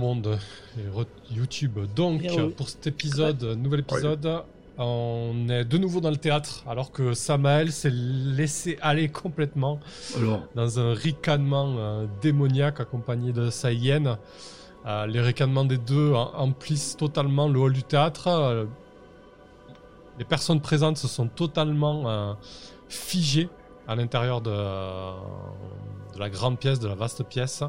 [0.00, 0.38] monde,
[1.30, 1.78] YouTube.
[1.94, 2.22] Donc,
[2.56, 4.42] pour cet épisode, nouvel épisode,
[4.82, 9.78] on est de nouveau dans le théâtre, alors que Samael s'est laissé aller complètement
[10.54, 14.16] dans un ricanement euh, démoniaque accompagné de sa hyène.
[14.86, 18.28] Euh, les ricanements des deux emplissent totalement le hall du théâtre.
[18.28, 18.64] Euh,
[20.18, 22.36] les personnes présentes se sont totalement
[22.88, 23.48] figées
[23.88, 27.64] à l'intérieur de, de, la grande pièce, de la vaste pièce.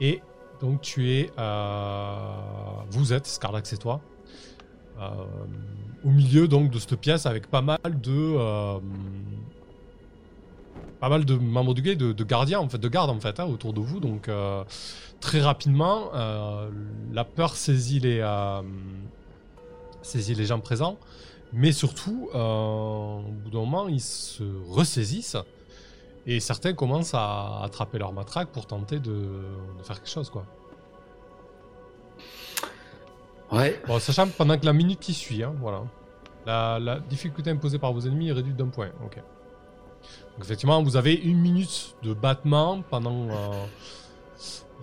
[0.00, 0.20] Et
[0.60, 1.30] donc tu es...
[2.90, 4.00] vous êtes, Scarlax et toi,
[6.06, 8.78] au milieu donc de cette pièce avec pas mal de euh,
[11.00, 13.44] pas mal de membres du guet, de, gardiens en fait, de gardes en fait hein,
[13.44, 14.00] autour de vous.
[14.00, 14.64] Donc euh,
[15.20, 16.70] très rapidement, euh,
[17.12, 18.24] la peur saisit les
[20.02, 20.96] saisit les gens présents,
[21.52, 25.36] mais surtout au bout d'un moment ils se ressaisissent
[26.26, 29.12] et certains commencent à attraper leur matraque pour tenter de,
[29.78, 30.44] de faire quelque chose quoi.
[33.52, 33.80] Ouais.
[33.86, 35.82] Bon, sachant pendant que la minute qui suit, hein, voilà.
[36.46, 38.90] La, difficulté imposée par vos ennemis est réduite d'un point.
[39.04, 39.16] Ok.
[39.16, 43.64] Donc effectivement, vous avez une minute de battement pendant euh,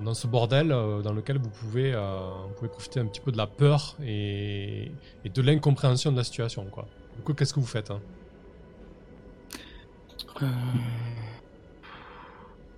[0.01, 3.31] dans ce bordel euh, dans lequel vous pouvez, euh, vous pouvez profiter un petit peu
[3.31, 4.91] de la peur et,
[5.23, 6.65] de l'incompréhension de la situation.
[6.65, 6.85] Quoi.
[7.15, 8.01] Du coup, qu'est-ce que vous faites hein?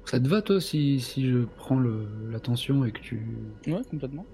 [0.05, 1.79] Ça te va toi si, si je prends
[2.29, 3.21] l'attention et que tu...
[3.67, 4.25] Ouais, complètement.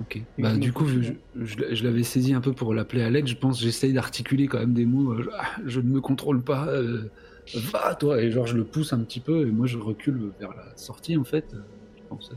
[0.00, 0.22] Ok.
[0.38, 3.26] Bah, du coup, je, l'avais saisi un peu pour l'appeler à l'aide.
[3.26, 5.12] Je pense, j'essaye d'articuler quand même des mots.
[5.12, 5.28] Euh,
[5.66, 6.68] je, ne me contrôle pas.
[6.68, 7.10] Euh,
[7.54, 8.22] va, toi.
[8.22, 11.16] Et genre, je le pousse un petit peu et moi, je recule vers la sortie,
[11.16, 11.52] en fait.
[11.52, 11.58] Euh,
[11.96, 12.30] je pense.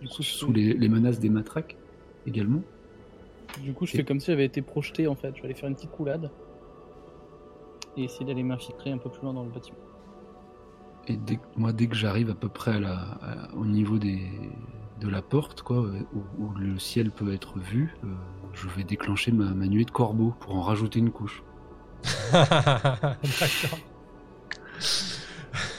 [0.00, 1.76] Du coup, sous les, menaces des matraques
[2.26, 2.62] également.
[3.62, 5.34] Du coup, je fais comme si j'avais été projeté, en fait.
[5.36, 6.30] Je vais aller faire une petite coulade
[7.96, 9.78] et essayer d'aller m'infiltrer un peu plus loin dans le bâtiment.
[11.08, 13.18] Et dès, moi, dès que j'arrive à peu près à la,
[13.54, 14.20] au niveau des,
[15.00, 18.08] de la porte, quoi, où, le ciel peut être vu, euh,
[18.54, 21.42] je vais déclencher ma, nuée de corbeau pour en rajouter une couche.
[22.32, 23.78] D'accord.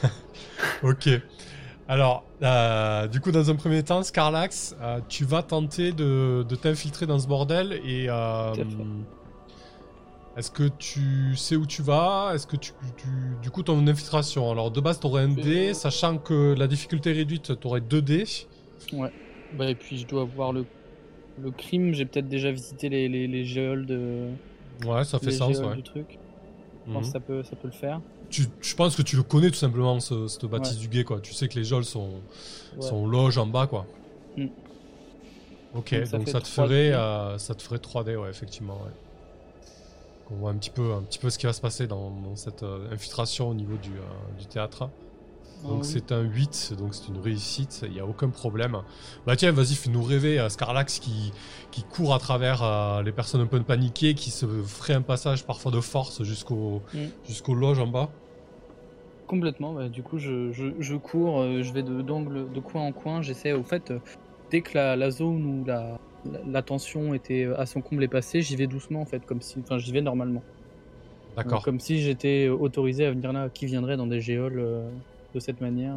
[0.83, 1.09] ok.
[1.89, 7.05] Alors, euh, du coup, dans un premier temps, Scarlax, euh, tu vas tenter de, t'infiltrer
[7.05, 8.07] dans ce bordel et.
[10.37, 12.31] Est-ce que tu sais où tu vas?
[12.35, 12.71] Est-ce que tu,
[13.41, 14.51] Du coup, ton infiltration?
[14.51, 17.81] Alors, de base, tu aurais un dé, sachant que la difficulté est réduite, tu aurais
[17.81, 18.25] deux dés.
[18.93, 19.11] Ouais.
[19.57, 20.65] Bah, et puis je dois voir le,
[21.41, 21.93] le crime.
[21.93, 24.27] J'ai peut-être déjà visité les, les, les géoles de.
[24.85, 25.75] Ouais, ça fait sens, ouais.
[25.75, 26.19] Du truc.
[26.85, 27.07] Je pense mhm.
[27.07, 28.01] que ça peut, ça peut le faire.
[28.29, 31.19] Tu, je pense que tu le connais tout simplement, ce, cette bâtisse du guet, quoi.
[31.19, 32.21] Tu sais que les geôles sont,
[32.79, 33.87] sont loges en bas, quoi.
[34.37, 34.47] Mm.
[35.73, 38.91] Ok, donc, ça, te ferait, euh, ça te ferait 3D, ouais, effectivement, ouais.
[40.31, 42.63] On voit un petit peu, un petit peu ce qui va se passer dans, cette
[42.63, 44.89] euh, infiltration au niveau du, euh, du théâtre.
[45.63, 48.77] Donc ah c'est un 8, donc c'est une réussite, il n'y a aucun problème.
[49.25, 51.33] Bah tiens, vas-y, fais-nous rêver, euh, Scarlax qui,
[51.71, 55.45] qui court à travers euh, les personnes un peu paniquées, qui se ferait un passage
[55.45, 57.07] parfois de force jusqu'au mm.
[57.27, 58.09] jusqu'au loge en bas.
[59.25, 62.91] Complètement, bah, du coup je, je, cours, euh, je vais de, d'angle, de coin en
[62.91, 63.91] coin, j'essaie, au fait,
[64.51, 65.97] dès que la, la zone où la,
[66.45, 69.59] la, tension était à son comble est passée, j'y vais doucement en fait, comme si,
[69.59, 70.43] enfin j'y vais normalement.
[71.35, 71.63] D'accord.
[71.63, 74.83] comme si j'étais autorisé à venir là, qui viendrait dans des géoles
[75.35, 75.95] de cette manière,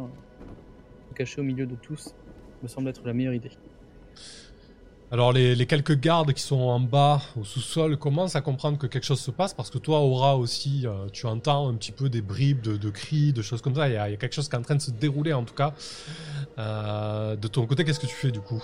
[1.09, 2.13] se cacher au milieu de tous,
[2.61, 3.51] me semble être la meilleure idée.
[5.13, 9.03] Alors les, quelques gardes qui sont en bas au sous-sol commencent à comprendre que quelque
[9.03, 12.21] chose se passe parce que toi Aura aussi euh, tu entends un petit peu des
[12.21, 13.89] bribes de, cris, de choses comme ça.
[13.89, 15.73] Il y, a, quelque chose qui est en train de se dérouler en tout cas.
[16.57, 18.63] Euh, de ton côté qu'est-ce que tu fais du coup?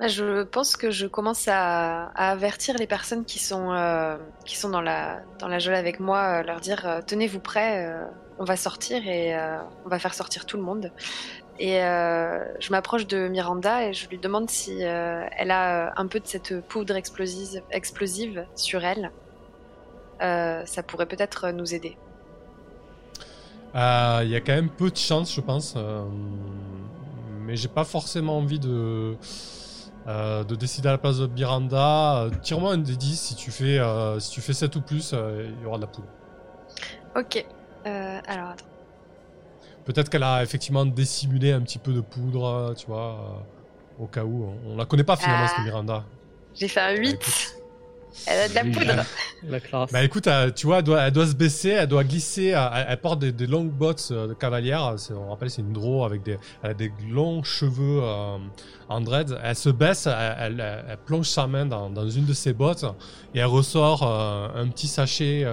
[0.00, 4.80] Je pense que je commence à, avertir les personnes qui sont, euh, qui sont dans
[4.80, 7.88] la, dans la avec moi, leur dire tenez-vous prêts
[8.38, 10.90] on va sortir et euh, on va faire sortir tout le monde.
[11.58, 16.06] Et euh, je m'approche de Miranda et je lui demande si euh, elle a un
[16.06, 19.10] peu de cette poudre explosive, explosive sur elle.
[20.20, 21.96] ça pourrait peut-être nous aider.
[23.74, 25.76] Il y a quand même peu de chance, je pense.
[27.40, 29.16] mais j'ai pas forcément envie de,
[30.06, 32.28] de décider à la place de Miranda.
[32.42, 33.80] Tire-moi un des 10 si tu fais,
[34.18, 36.08] si tu fais 7 ou plus, il y aura de la poudre.
[37.16, 37.44] Ok.
[37.86, 38.66] Euh, alors attends.
[39.84, 43.44] Peut-être qu'elle a effectivement dissimulé un petit peu de poudre, tu vois,
[43.98, 44.48] euh, au cas où.
[44.66, 45.64] On, la connaît pas finalement, cette.
[45.64, 46.04] Miranda.
[46.54, 47.54] J'ai fait un 8.
[48.26, 49.04] Bah, elle a de la poudre.
[49.46, 49.92] La classe.
[49.92, 52.54] Bah écoute, euh, tu vois, elle doit, elle doit, se baisser, elle doit glisser.
[52.88, 54.94] Elle, porte des, longues bottes de cavalière.
[55.10, 58.00] On rappelle, c'est une draw avec des, elle a des longs cheveux
[58.88, 59.38] en dread.
[59.42, 62.84] Elle se baisse, elle, elle, plonge sa main dans, dans, une de ses bottes
[63.34, 65.44] et elle ressort un petit sachet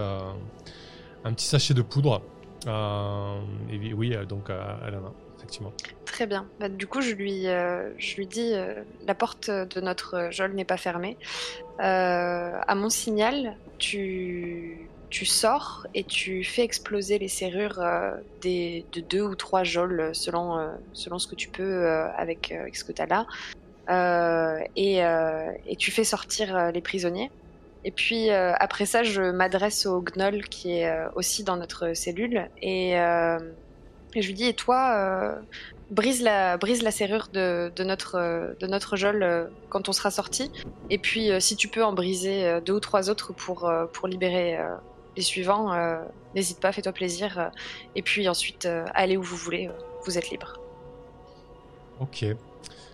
[1.24, 2.22] un petit sachet de poudre.
[2.68, 3.40] Euh,
[3.72, 5.14] et oui, euh, donc euh, elle en a.
[5.38, 5.74] effectivement.
[6.06, 6.48] Très bien.
[6.60, 8.54] Bah, du coup, je lui, je lui dis
[9.06, 11.18] la porte de notre geôle n'est pas fermée.
[11.79, 19.21] À mon signal, tu tu sors et tu fais exploser les serrures euh, de deux
[19.21, 23.01] ou trois geôles selon, euh, selon ce que tu peux euh, avec, ce que tu
[23.01, 23.27] as là.
[24.75, 27.29] Et, et, tu fais sortir les prisonniers.
[27.83, 32.94] Et puis après ça, je m'adresse au gnoll qui est aussi dans notre cellule et
[32.94, 35.41] je lui dis Et toi,
[35.92, 40.52] brise, la, brise la serrure de, de notre, de notre geôle quand on sera sorti.
[40.90, 44.58] Et puis si tu peux en briser deux ou trois autres pour, pour libérer
[45.16, 46.04] les suivants, euh,
[46.36, 47.38] n'hésite pas, fais-toi plaisir.
[47.38, 47.50] Euh,
[47.96, 49.70] et puis ensuite, euh, allez où vous voulez,
[50.06, 50.54] vous êtes libre.
[52.00, 52.26] Ok.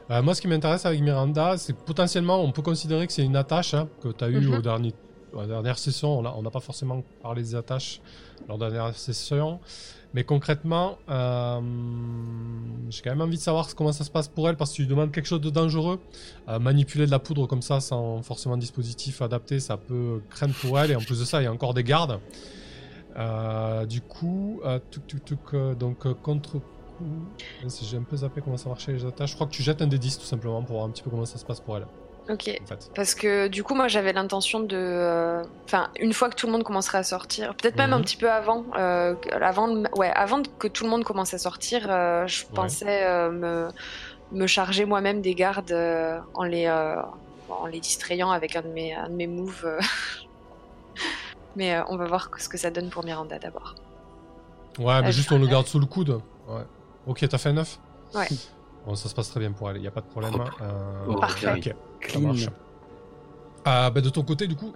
[0.09, 3.73] moi, ce qui m'intéresse avec Miranda, c'est potentiellement, on peut considérer que c'est une attache
[3.73, 4.61] hein, que tu as eue au mhm.
[4.61, 4.93] dernier,
[5.33, 6.19] à la dernière session.
[6.19, 8.01] On n'a pas forcément parlé des attaches
[8.47, 9.59] lors de la dernière session.
[10.13, 11.59] Mais concrètement, euh,
[12.89, 14.81] j'ai quand même envie de savoir comment ça se passe pour elle parce que tu
[14.83, 15.99] lui demandes quelque chose de dangereux.
[16.47, 20.79] Euh, manipuler de la poudre comme ça sans forcément dispositif adapté, ça peut craindre pour
[20.79, 20.91] elle.
[20.91, 22.19] Et en plus de ça, il y a encore des gardes.
[23.17, 24.61] Euh, du coup,
[25.79, 26.61] donc contre
[27.81, 29.31] j'ai un peu zappé comment ça marchait les attaches.
[29.31, 31.09] Je crois que tu jettes un des 10 tout simplement pour voir un petit peu
[31.09, 31.85] comment ça se passe pour elle.
[32.29, 32.59] Ok.
[32.95, 34.75] Parce que du coup, moi, j'avais l'intention de.
[34.75, 38.03] Euh, enfin, une fois que tout le monde commencerait à sortir, peut-être même un mhm.
[38.03, 42.27] petit peu avant, euh, avant, ouais, avant que tout le monde commence à sortir, euh,
[42.27, 43.69] je pensais me,
[44.31, 45.75] me charger moi-même des gardes
[46.33, 46.69] en les
[47.49, 49.79] en les distrayant avec un de mes un de mes moves.
[51.55, 53.75] mais on va voir ce que ça donne pour Miranda d'abord.
[54.79, 56.21] Ouais, mais juste on le garde sous le coude.
[56.47, 56.65] Ouais.
[57.07, 57.79] Ok, t'as fait 9
[58.15, 58.27] Ouais.
[58.85, 60.33] Bon, ça se passe très bien pour elle, il n'y a pas de problème.
[60.61, 61.19] Euh...
[61.19, 61.75] Parfait.
[62.07, 62.47] Ça marche.
[63.67, 64.73] Euh, bah, de ton côté, du coup,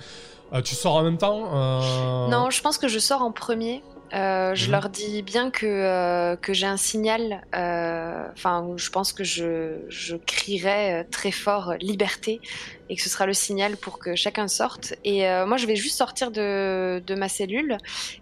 [0.53, 3.83] euh, tu sors en même temps euh Non, je pense que je sors en premier.
[4.11, 4.71] je mhm.
[4.71, 7.41] leur dis bien que, que j'ai un signal.
[7.53, 12.41] Enfin, je pense que je, je crierai très fort liberté
[12.89, 14.95] et que ce sera le signal pour que chacun sorte.
[15.05, 17.77] Et moi, je vais juste sortir de, de ma cellule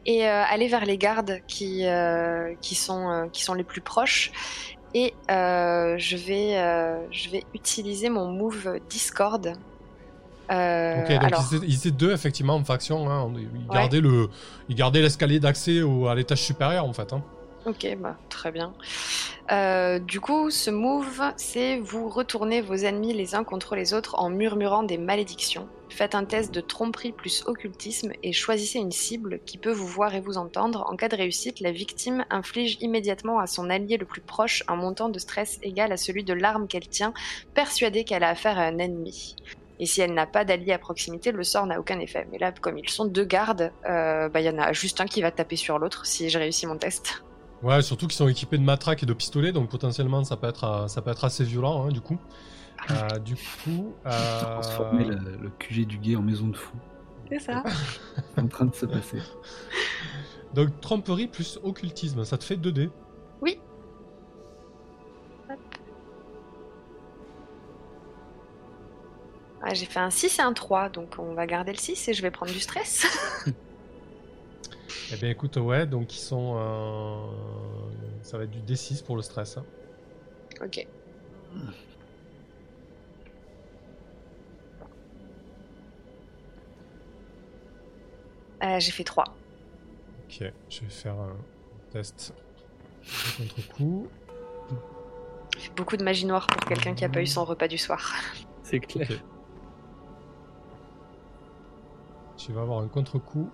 [0.06, 1.86] et aller vers les gardes qui,
[2.62, 4.32] qui, sont, qui sont les plus proches
[4.94, 9.54] et euh, je, vais, euh, je vais utiliser mon move Discord.
[10.52, 13.10] Euh, ok, donc ils, étaient, deux effectivement en faction.
[13.10, 13.32] Hein.
[14.68, 17.14] Ils gardaient l'escalier d'accès à l'étage supérieur en fait.
[17.14, 17.22] Hein.
[17.66, 18.74] Ok, bah, très bien.
[20.00, 24.30] Du coup, ce move, c'est vous retournez vos ennemis les uns contre les autres en
[24.30, 25.68] murmurant des malédictions.
[25.90, 30.14] Faites un test de tromperie plus occultisme et choisissez une cible qui peut vous voir
[30.14, 30.86] et vous entendre.
[30.88, 34.76] En cas de réussite, la victime inflige immédiatement à son allié le plus proche un
[34.76, 37.14] montant de stress égal à celui de l'arme qu'elle tient,
[37.56, 39.36] persuadée qu'elle a affaire à un ennemi.
[39.80, 42.28] Et si elle n'a pas d'allié à proximité, le sort n'a aucun effet.
[42.32, 45.06] Mais là, comme ils sont deux gardes, euh, bah, il y en a juste un
[45.06, 47.24] qui va taper sur l'autre si je réussis mon test.
[47.62, 50.64] Ouais, surtout qu'ils sont équipés de matraques et de pistolets, donc potentiellement ça peut être,
[50.64, 52.18] euh, ça peut être assez violent hein, du coup.
[52.90, 53.94] Euh, du coup.
[54.06, 54.42] Euh...
[54.42, 56.78] Transformer le, le, QG du gay en maison de fou.
[57.30, 57.64] C'est ça.
[58.38, 59.20] en train de se passer.
[60.54, 62.90] Donc tromperie plus occultisme, ça te fait 2D
[63.42, 63.60] Oui.
[69.62, 72.14] Ah, j'ai fait un 6 et un 3, donc on va garder le 6 et
[72.14, 73.06] je vais prendre du stress.
[75.12, 76.56] eh bien écoute, ouais, donc ils sont...
[76.58, 78.20] Euh...
[78.22, 79.58] Ça va être du D6 pour le stress.
[79.58, 79.66] Hein.
[80.64, 80.86] Ok.
[88.62, 89.24] Euh, j'ai fait 3.
[89.24, 91.36] Ok, je vais faire un
[91.92, 92.34] test
[93.04, 94.08] de contre-coup.
[95.76, 98.14] Beaucoup de magie noire pour quelqu'un qui a pas eu son repas du soir.
[98.64, 99.08] C'est clair.
[102.38, 103.50] Tu vas avoir un contre-coup.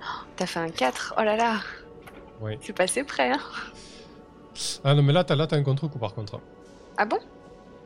[0.00, 1.60] Oh, T'as fait un 4 Oh là là
[2.40, 2.58] Oui.
[2.60, 3.40] C'est passé près, hein
[4.84, 6.40] Ah non, mais là, t'as là, as un contre-coup par contre.
[6.96, 7.18] Ah bon?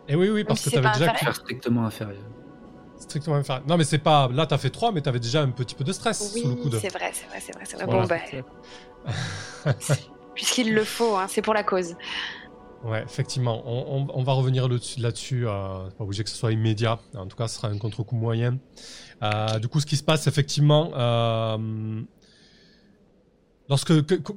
[0.08, 1.14] Eh oui, oui, parce que t'avais déjà.
[1.14, 2.22] Faire strictement inférieur.
[2.98, 3.64] Strictement inférieur.
[3.66, 4.28] Non, mais c'est pas.
[4.32, 6.54] Là, t'as fait 3, mais t'avais déjà un petit peu de stress oui, sous le
[6.56, 6.78] coude.
[6.80, 7.64] C'est vrai, c'est vrai, c'est vrai.
[7.64, 7.86] C'est vrai.
[7.86, 8.16] Bon, bah.
[10.34, 11.96] Puisqu'il le faut, hein, c'est pour la cause.
[12.84, 13.62] Ouais, effectivement.
[13.66, 15.46] On, va revenir là-dessus.
[15.46, 16.98] Euh, pas obligé que ce soit immédiat.
[17.16, 18.58] En tout cas, ce sera un contre-coup moyen.
[19.22, 22.02] Euh, du coup, ce qui se passe, effectivement, euh,
[23.70, 23.92] Lorsque,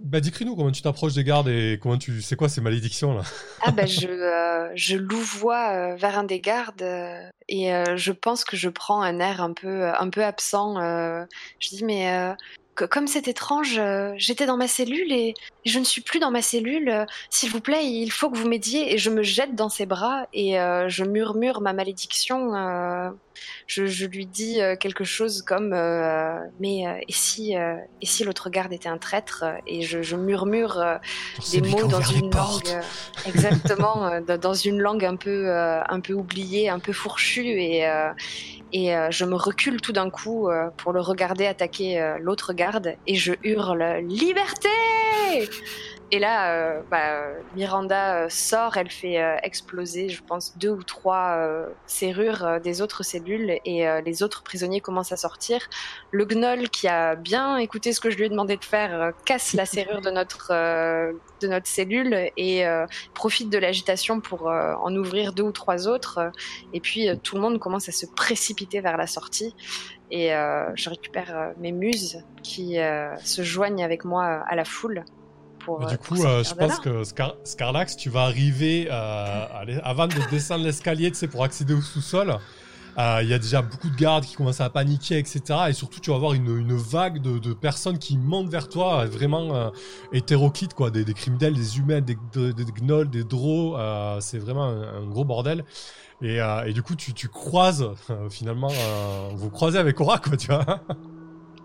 [0.05, 3.23] bah, décris-nous comment tu t'approches des gardes et comment tu, c'est quoi ces malédictions là?
[3.61, 6.81] Ah bah je, euh, je louvoie euh, vers un des gardes
[7.49, 10.75] et je pense que je prends un air un peu, un peu absent.
[10.79, 12.33] je dis mais
[12.85, 15.33] comme c'est étrange, euh, j'étais dans ma cellule et
[15.65, 16.89] je ne suis plus dans ma cellule.
[16.89, 18.93] Euh, s'il vous plaît, il faut que vous m'aidiez.
[18.93, 22.51] Et je me jette dans ses bras et euh, je murmure ma malédiction.
[23.67, 25.69] Je, lui dis quelque chose comme
[26.59, 30.99] Mais et si, et si l'autre garde était un traître Et je, murmure
[31.51, 32.81] des mots dans une langue.
[33.25, 37.61] exactement, dans une langue un peu, un peu oubliée, un peu fourchue.
[37.61, 37.85] Et
[38.73, 42.53] et euh, je me recule tout d'un coup euh, pour le regarder attaquer euh, l'autre
[42.53, 44.69] garde et je hurle Liberté
[46.09, 50.81] et là, euh, bah, Miranda euh, sort, elle fait euh, exploser, je pense, deux ou
[50.83, 51.37] trois
[51.85, 55.59] serrures des autres cellules et les autres prisonniers commencent à sortir.
[56.11, 59.53] Le gnoll, qui a bien écouté ce que je lui ai demandé de faire, casse
[59.53, 62.65] la serrure de notre, de notre cellule et
[63.13, 66.31] profite de l'agitation pour en ouvrir deux ou trois autres.
[66.73, 69.55] Et puis tout le monde commence à se précipiter vers la sortie.
[70.11, 72.77] Et je récupère mes muses qui
[73.23, 75.03] se joignent avec moi à la foule
[75.67, 77.03] du euh, coup, euh, je pense que
[77.43, 82.37] Scarlax, tu vas arriver euh, avant de descendre l'escalier, tu sais, pour accéder au sous-sol.
[82.97, 85.41] Il y a déjà beaucoup de gardes qui commencent à paniquer, etc.
[85.69, 89.71] Et surtout, tu vas avoir une, vague de, personnes qui montent vers toi, vraiment
[90.11, 90.89] hétéroclites, quoi.
[90.89, 92.17] Des, criminels, des humains, des,
[92.81, 93.77] gnolls, des draws.
[94.19, 95.63] c'est vraiment un, gros bordel.
[96.23, 96.39] Et,
[96.73, 97.87] du coup, tu, tu croises,
[98.31, 98.71] finalement,
[99.35, 100.81] vous croisez avec Aura, quoi, tu vois.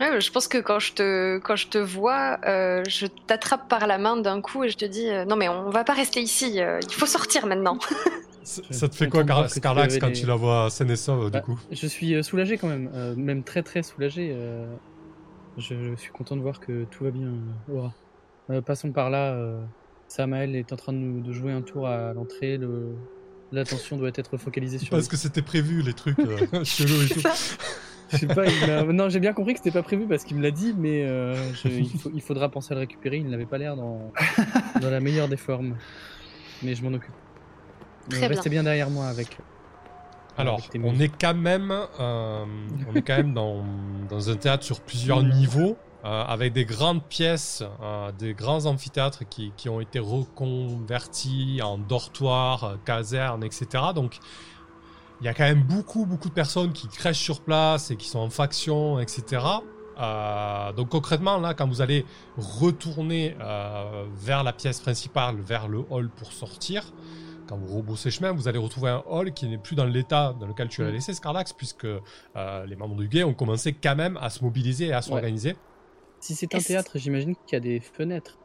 [0.01, 3.99] Je pense que quand je te, quand je te vois, euh, je t'attrape par la
[3.99, 6.61] main d'un coup et je te dis euh, non mais on va pas rester ici,
[6.61, 7.79] euh, il faut sortir maintenant.
[8.43, 11.59] ça, te fait quoi, Scarlax, quand tu la vois saine et sauve, du bah, coup
[11.71, 14.37] Je suis soulagé quand même, même très très soulagé.
[15.59, 18.63] Je, suis content de voir que tout va bien.
[18.63, 19.37] passons par là.
[20.09, 22.59] Samael est en train de, de, jouer un tour à l'entrée.
[23.51, 24.91] L'attention doit être focalisée sur.
[24.91, 26.17] Parce que c'était prévu les trucs
[26.65, 27.21] chelous et tout.
[28.13, 28.45] Je sais pas,
[28.93, 31.35] non, j'ai bien compris que c'était pas prévu parce qu'il me l'a dit, mais euh,
[31.65, 33.17] il, faudra penser à le récupérer.
[33.17, 34.13] Il n'avait pas l'air dans,
[34.81, 35.77] dans la meilleure des formes.
[36.63, 37.15] Mais je m'en occupe.
[38.11, 38.63] Très restez bien.
[38.63, 39.39] derrière moi avec.
[40.37, 42.45] Alors, on est quand même, euh,
[42.89, 43.65] on est quand même dans,
[44.09, 47.63] dans, un théâtre sur plusieurs niveaux, euh, avec des grandes pièces,
[48.19, 53.67] des grands amphithéâtres qui, qui, ont été reconvertis en dortoirs, casernes, etc.
[53.95, 54.21] Donc,
[55.23, 58.09] il y a quand même beaucoup, beaucoup de personnes qui crèchent sur place et qui
[58.09, 59.41] sont en faction, etc.
[60.01, 62.05] Euh, donc concrètement, là, quand vous allez
[62.37, 66.93] retourner euh, vers la pièce principale, vers le hall pour sortir,
[67.47, 70.49] quand vous rebroussez chemin, vous allez retrouver un hall qui n'est plus dans l'état dans
[70.49, 70.95] lequel tu l'as mm.
[70.95, 74.87] laissé, Scarlax, puisque euh, les membres du guet ont commencé quand même à se mobiliser
[74.87, 75.55] et à s'organiser.
[76.19, 78.39] Si c'est un théâtre, j'imagine qu'il y a des fenêtres,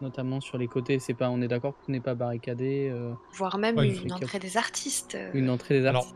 [0.00, 0.98] notamment sur les côtés.
[0.98, 2.92] C'est pas, on est d'accord que n'est pas barricadé.
[3.34, 5.16] Voire même une, entrée des artistes.
[5.34, 6.14] Une entrée des artistes.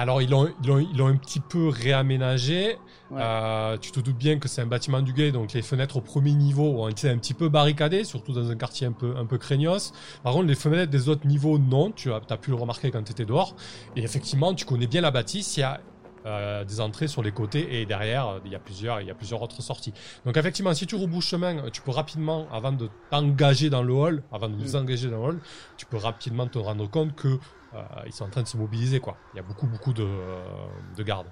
[0.00, 2.78] Alors, ils l'ont ils un petit peu réaménagé.
[3.12, 6.00] Euh, tu te doutes bien que c'est un bâtiment du guet, donc les fenêtres au
[6.00, 9.26] premier niveau ont été un petit peu barricadées, surtout dans un quartier un peu, un
[9.26, 9.92] peu craignos.
[10.22, 11.90] Par contre, les fenêtres des autres niveaux, non.
[11.90, 13.54] Tu as, as pu le remarquer quand tu étais dehors.
[13.94, 15.58] Et effectivement, tu connais bien la bâtisse.
[15.58, 15.82] Il y a
[16.26, 19.14] euh, des entrées sur les côtés et derrière il y a plusieurs il y a
[19.14, 19.92] plusieurs autres sorties.
[20.24, 24.22] Donc effectivement si tu rebouches chemin, tu peux rapidement avant de t'engager dans le hall,
[24.32, 24.76] avant de nous mm.
[24.76, 25.40] engager dans le hall,
[25.76, 29.00] tu peux rapidement te rendre compte que euh, ils sont en train de se mobiliser
[29.00, 29.16] quoi.
[29.32, 30.06] Il y a beaucoup beaucoup de,
[30.96, 31.28] de gardes.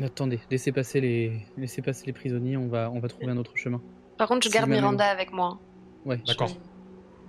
[0.00, 3.56] Attendez, laissez passer les laissez passer les prisonniers, on va on va trouver un autre
[3.56, 3.80] chemin.
[4.16, 5.58] Par contre, je garde Miranda avec moi.
[6.04, 6.20] Ouais.
[6.26, 6.50] D'accord.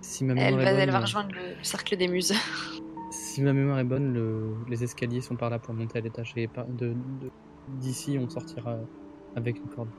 [0.02, 2.34] Si elle, va, elle va rejoindre le cercle des muses.
[3.12, 6.34] Si ma mémoire est bonne, les escaliers sont par là pour monter à l'étage.
[6.38, 6.50] Et
[7.80, 8.78] d'ici, on sortira
[9.36, 9.90] avec une corde.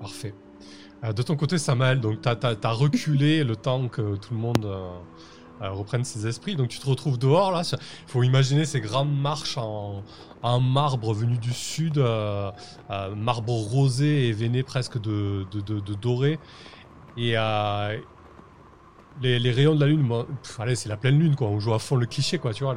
[0.00, 0.34] Parfait.
[1.04, 4.64] Euh, de ton côté, Samael, donc tu as, reculé le temps que tout le monde
[4.64, 4.88] euh,
[5.62, 6.56] euh, reprenne ses esprits.
[6.56, 7.62] Donc tu te retrouves dehors là.
[7.72, 10.02] Il faut imaginer ces grandes marches en,
[10.60, 11.98] marbre venu du sud,
[13.16, 16.38] marbre rosé et veiné presque de, de doré.
[17.16, 17.36] Et,
[19.22, 20.10] les, rayons de la lune,
[20.58, 21.48] allez, c'est la pleine lune, quoi.
[21.48, 22.52] On joue à fond le cliché, quoi.
[22.52, 22.74] Tu vois,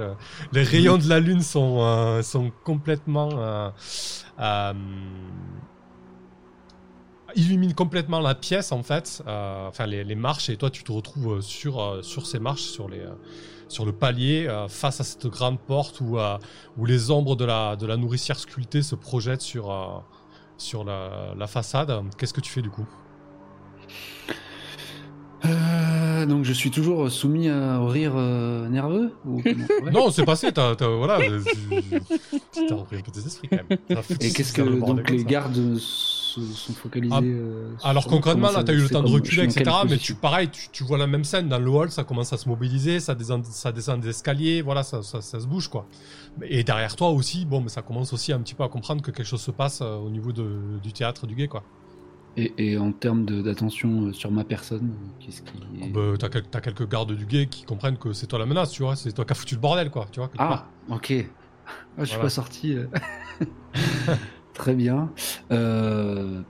[0.51, 2.21] les rayons de la lune sont, euh,
[2.63, 3.69] complètement euh,
[4.39, 4.73] euh,
[7.35, 9.21] illuminent complètement la pièce, en fait.
[9.25, 13.03] enfin, les, marches, et toi, tu te retrouves sur ces marches, sur les
[13.85, 16.17] le palier, face à cette grande porte où
[16.77, 20.03] où les ombres de la nourricière sculptée se projettent sur
[20.57, 22.03] sur la, la façade.
[22.17, 22.87] Qu'est-ce que tu fais du coup?
[26.19, 29.11] Euh, donc je suis toujours soumis au rire euh, nerveux
[29.91, 31.19] Non, c'est passé, t'as, voilà,
[32.67, 33.79] t'as repris un peu tes esprits quand même.
[34.21, 38.81] Et qu'est-ce que donc les gardes sont focalisés ah, euh, Alors concrètement, là, t'as eu
[38.81, 39.71] le temps de reculer, etc.
[39.89, 42.47] Mais tu, pareil, tu, vois la même scène dans le hall, ça commence à se
[42.47, 45.87] mobiliser, ça descend, ça descend des escaliers, voilà, ça, ça, se bouge quoi.
[46.43, 49.11] Et derrière toi aussi, bon, mais ça commence aussi un petit peu à comprendre que
[49.11, 51.63] quelque chose se passe au niveau de, du théâtre du gay quoi.
[52.37, 55.53] Et, en termes d'attention euh, sur ma personne, qu'est-ce qui.
[55.81, 58.83] Ah bah, t'as, quelques gardes du guet qui comprennent que c'est toi la menace, tu
[58.83, 60.29] vois, c'est toi qui as foutu le bordel, quoi, tu vois.
[60.37, 61.13] Ah, ok.
[61.97, 62.77] Ah, je suis pas sorti.
[62.77, 62.87] Euh.
[64.53, 65.11] Très bien.
[65.51, 66.41] Euh...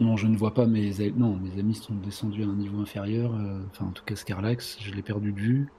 [0.00, 3.34] Non, je ne vois pas mes non, mes amis sont descendus à un niveau inférieur.
[3.34, 5.72] Euh, enfin, en tout cas, Scarlax, je l'ai perdu de vue.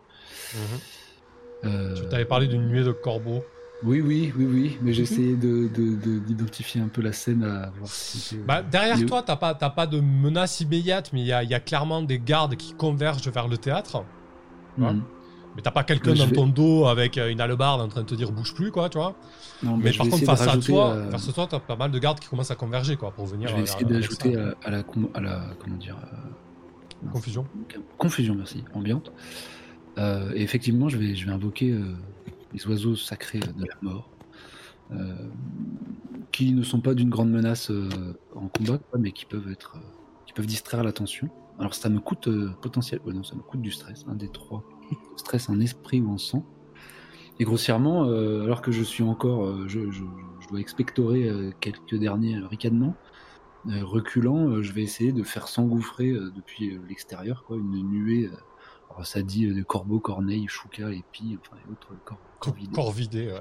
[1.63, 1.95] Euh...
[1.95, 3.43] Tu t'avais parlé d'une nuée de corbeaux.
[3.83, 8.37] Oui, oui, oui, oui, mais j'essayais de, d'identifier un peu la scène à voir si
[8.37, 11.59] bah, derrière toi, t'as pas, pas de menace immédiate, mais il y a, y a,
[11.59, 14.03] clairement des gardes qui convergent vers le théâtre.
[14.77, 15.01] Mhm.
[15.55, 18.15] Mais t'as pas quelqu'un dans ton dos avec euh, une hallebarde en train de te
[18.15, 19.15] dire bouge plus, quoi, tu vois.
[19.63, 21.99] Non, mais, par contre, face à toi, euh, face à toi, t'as pas mal de
[21.99, 23.49] gardes qui commencent à converger, quoi, pour venir.
[23.49, 24.83] Je vais essayer d'ajouter à, la,
[25.13, 27.45] à la, comment dire, euh, confusion.
[27.97, 29.11] Confusion, merci, ambiante.
[29.97, 31.75] et effectivement, je vais, je vais invoquer
[32.53, 34.09] les oiseaux sacrés de la mort,
[36.31, 37.71] qui ne sont pas d'une grande menace
[38.35, 39.77] en combat, mais qui peuvent être,
[40.25, 41.29] qui peuvent distraire l'attention.
[41.59, 42.29] Alors ça me coûte
[42.61, 44.63] potentiel, non, ça me coûte du stress, un des trois
[45.15, 46.45] stress en esprit ou en sang.
[47.41, 49.79] Et grossièrement, euh, alors que je suis encore, euh, je,
[50.49, 52.95] dois expectorer euh, quelques derniers ricanements,
[53.65, 58.27] reculant, je vais essayer de faire s'engouffrer depuis l'extérieur quoi, une nuée.
[58.93, 61.93] Alors ça dit de corbeaux, corneilles, chouka, épis, enfin et autres
[62.73, 63.31] corps vidés.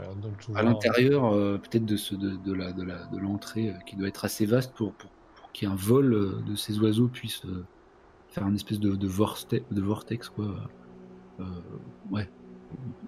[0.54, 4.24] à l'intérieur, peut-être de, ce, de, de, la, de, la, de l'entrée qui doit être
[4.24, 5.10] assez vaste pour, pour,
[5.52, 7.42] qu'il y ait un vol de ces oiseaux puisse
[8.28, 10.54] faire un espèce de, de, vortex, de vortex quoi,
[11.40, 11.44] euh,
[12.10, 12.28] ouais,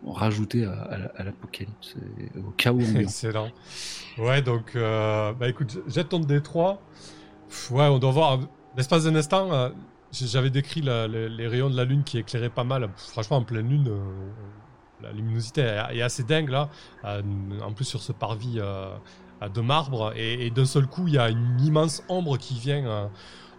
[0.07, 1.97] rajouter à, l'apocalypse,
[2.37, 3.51] au chaos Excellent.
[4.19, 6.79] Ouais, donc, euh, bah écoute, jette ton D3.
[7.71, 8.41] Ouais, on doit voir.
[8.77, 9.69] L'espace d'un instant, euh,
[10.13, 12.89] j'avais décrit les rayons de la lune qui éclairaient pas mal.
[12.97, 13.91] Franchement, en pleine lune,
[15.03, 16.69] la luminosité est, assez dingue là.
[17.05, 20.13] en plus, sur ce parvis de marbre.
[20.17, 23.11] Et, d'un seul coup, il y a une immense ombre qui vient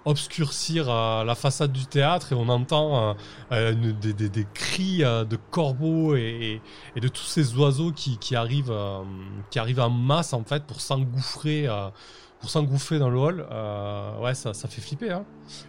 [0.06, 3.14] obscurcir euh, la façade du théâtre et on entend euh,
[3.52, 6.62] euh, des, cris de corbeaux et,
[6.96, 8.76] de tous ces oiseaux qui, arrivent,
[9.50, 11.68] qui arrivent en masse en fait pour s'engouffrer.
[12.44, 13.46] Pour s'engouffrer dans le hall,
[14.22, 15.12] ouais, ça, ça fait flipper.
[15.12, 15.24] Hein.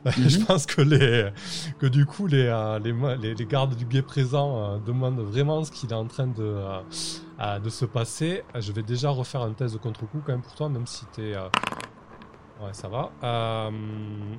[0.06, 0.44] Je mhm.
[0.44, 1.30] pense que les,
[1.78, 2.52] que du coup les,
[2.82, 6.58] les, les, gardes du guet présent demandent vraiment ce qu'il est en train de,
[7.62, 8.42] de se passer.
[8.58, 11.22] Je vais déjà refaire un test de contre-coup quand même pour toi, même si tu
[11.22, 11.36] es
[12.60, 13.10] Ouais, ça va.
[13.24, 13.70] Euh,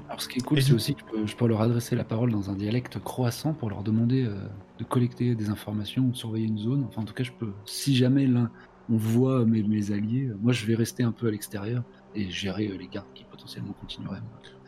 [0.07, 2.49] Alors, ce qui est cool, c'est aussi que je peux, leur adresser la parole dans
[2.49, 4.47] un dialecte croissant pour leur demander euh,
[4.79, 6.85] de collecter des informations ou de surveiller une zone.
[6.87, 7.51] Enfin, en tout cas, je peux.
[7.65, 8.49] Si jamais l'un,
[8.89, 11.83] on voit mes, mes alliés, moi, je vais rester un peu à l'extérieur
[12.15, 14.21] et gérer euh, les gardes qui potentiellement continueraient.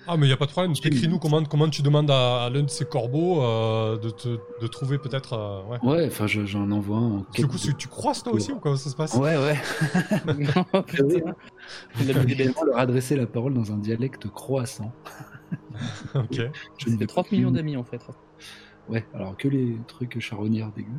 [0.10, 0.72] Ah, mais il n'y a pas de problème.
[0.72, 4.98] Écris-nous comment, comment tu demandes à, l'un de ces corbeaux euh, de, te, de trouver
[4.98, 5.34] peut-être.
[5.34, 5.80] Euh, ouais.
[5.84, 7.26] ouais, enfin, j'en envoie un.
[7.34, 9.16] Du coup, tu croises toi aussi ou comment ça se passe?
[9.16, 9.58] Ouais, ouais.
[12.00, 14.94] Il a également leur adresser la parole dans un dialecte croissant.
[16.16, 16.42] ok.
[16.78, 18.02] Je fait 30 millions d'amis en fait.
[18.88, 20.90] Ouais, alors que les trucs charronnières dégueux.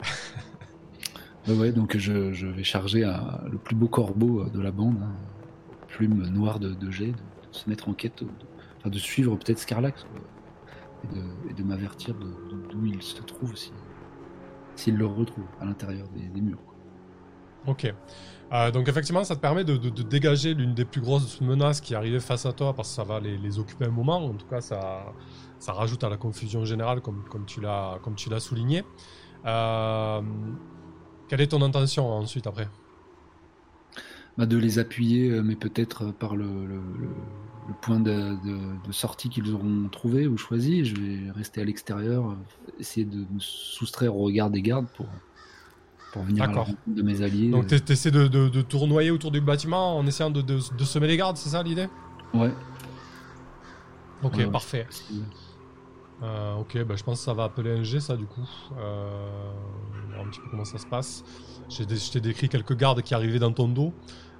[1.48, 3.02] ouais, ouais, donc je, je, vais charger
[3.50, 5.12] le plus beau corbeau de la bande, hein,
[5.92, 7.12] plume noire de, de jet,
[7.52, 8.24] se mettre en quête,
[8.78, 10.06] enfin, de suivre peut-être Scarlax
[11.48, 13.54] et de, m'avertir d'où il se trouve
[14.74, 16.62] s'il le retrouve à l'intérieur des, murs.
[17.66, 17.92] Ok.
[18.52, 22.20] Euh, donc effectivement, ça te permet de, dégager l'une des plus grosses menaces qui arrivait
[22.20, 24.24] face à toi parce que ça va les, occuper un moment.
[24.24, 25.12] En tout cas, ça,
[25.58, 28.84] ça rajoute à la confusion générale comme, comme tu l'as souligné.
[29.44, 30.22] Euh,
[31.28, 32.68] quelle est ton intention ensuite après?
[34.38, 36.46] Bah, de les appuyer, euh, mais peut-être euh, par le,
[37.82, 38.36] point de,
[38.90, 40.84] sortie qu'ils auront trouvé ou choisi.
[40.84, 42.34] Je vais rester à l'extérieur, euh,
[42.80, 45.06] essayer de me soustraire au regard des gardes pour,
[46.12, 47.50] pour venir à de mes alliés.
[47.50, 51.36] Donc tu essaies de, de, tournoyer autour du bâtiment en essayant de, semer les gardes,
[51.36, 51.88] c'est ça l'idée?
[52.32, 52.52] Ouais.
[54.22, 54.86] Ok, parfait.
[56.20, 58.46] Ok, bah, je pense que ça va appeler un G, ça, du coup.
[58.70, 61.24] voir un petit peu comment ça se passe.
[61.68, 63.92] Je t'ai décrit quelques gardes qui arrivaient dans ton dos.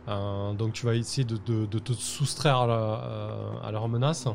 [0.09, 4.27] Euh, donc tu vas essayer de, te soustraire à, euh, leur menace.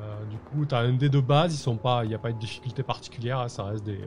[0.00, 2.82] Euh, du coup, tu as un dé de base, il n'y a pas de difficulté
[2.82, 4.00] particulière, hein, ça reste des,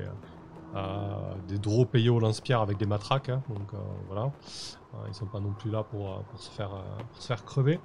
[1.47, 3.29] des draws payés au lance-pierre avec des matraques.
[3.29, 3.71] Hein, donc
[4.07, 4.31] voilà,
[5.07, 6.71] ils sont pas non plus là pour, se, faire,
[7.13, 7.79] se faire crever.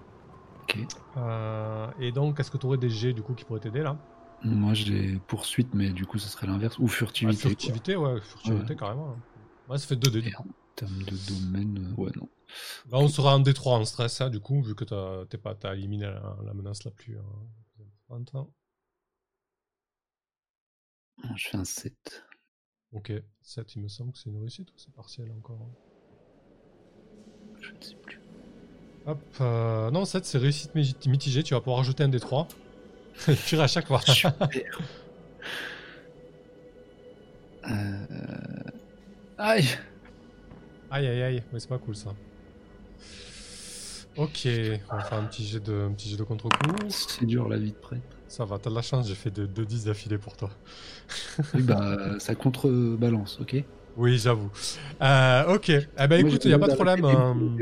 [2.00, 3.96] Et donc, est-ce que tu aurais des G du coup qui pourraient t'aider là?
[4.42, 6.78] Moi j'ai poursuite, mais du coup, ce serait l'inverse.
[6.78, 7.48] Ou furtivité.
[7.48, 9.10] furtivité, ouais, furtivité carrément.
[9.10, 9.22] Hein.
[9.68, 10.32] Ouais, ça fait 2 dés.
[10.36, 10.44] En
[10.76, 12.28] termes de domaine, ouais, non.
[12.90, 16.04] Là, on sera en D3 en stress, hein, du coup, vu que tu as, éliminé
[16.04, 17.22] la, menace la plus euh,
[18.10, 18.52] importante.
[21.36, 22.24] Je fais un 7.
[22.92, 25.68] Ok, 7, il me semble que c'est une réussite ou c'est partiel encore
[27.60, 28.23] Je ne sais plus.
[29.06, 32.48] Hop, euh, non, 7 c'est réussite mitigée, tu vas pouvoir rajouter un des 3.
[33.46, 34.00] tu à chaque fois.
[37.68, 38.06] euh...
[39.36, 39.68] Aïe
[40.90, 42.10] Aïe aïe aïe, mais c'est pas cool ça.
[44.16, 44.46] Ok,
[44.90, 46.56] on va faire un petit jet de, un petit jet de contre-coup.
[46.88, 48.02] C'est dur la vie de prêtre.
[48.28, 50.50] Ça va, t'as de la chance, j'ai fait 2-10 d'affilée pour toi.
[51.54, 53.56] oui, bah, ça contrebalance, ok
[53.96, 54.50] Oui, j'avoue.
[55.02, 57.58] Euh, ok, eh ben écoute, il a pas de problème.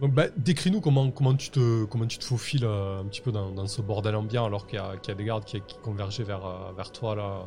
[0.00, 3.32] Donc bah, décris-nous comment, comment, tu te, comment tu te faufiles euh, un petit peu
[3.32, 6.72] dans, ce bordel ambiant alors qu'il y, a des gardes qui, qui convergeaient vers, euh,
[6.74, 7.46] vers toi là.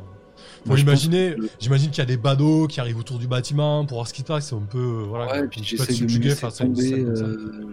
[0.66, 1.40] J'imagine
[1.90, 4.26] qu'il y a des badauds qui arrivent autour du bâtiment pour voir ce qui se
[4.26, 4.48] passe.
[4.48, 7.06] C'est un peu, euh, voilà, ouais, puis j'essaie de laisser tomber,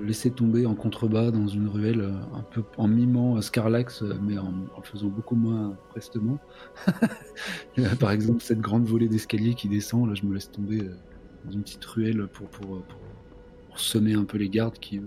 [0.04, 4.82] laisser tomber en contrebas dans une ruelle, un peu en mimant Scarlax, mais en, en
[4.84, 6.38] faisant beaucoup moins prestement.
[8.00, 10.88] Par exemple, cette grande volée d'escalier qui descend, là, je me laisse tomber
[11.46, 13.00] dans une petite ruelle pour, pour, pour
[13.71, 14.99] pour semer un peu les gardes qui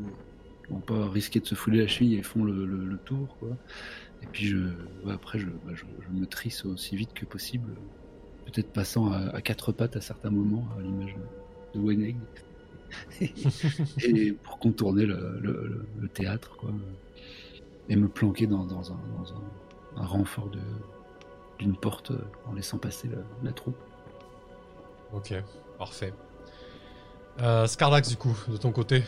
[0.71, 3.37] n'ont pas risqué de se fouler la cheville et font le, tour.
[3.39, 3.51] Quoi.
[4.23, 4.59] Et puis je,
[5.11, 7.75] après, bah, je, je, me trisse aussi vite que possible,
[8.47, 11.15] peut-être passant à, quatre pattes à certains moments, à l'image
[11.75, 12.17] de Weneg.
[14.03, 16.71] et pour contourner le, théâtre, quoi.
[17.91, 18.97] Et me planquer dans, un,
[19.97, 20.51] un, renfort
[21.59, 22.13] d'une porte
[22.47, 23.11] en laissant passer
[23.43, 23.77] la troupe.
[25.13, 25.35] Ok,
[25.77, 26.15] parfait.
[27.41, 29.03] Euh, Scarlax, du coup, de ton côté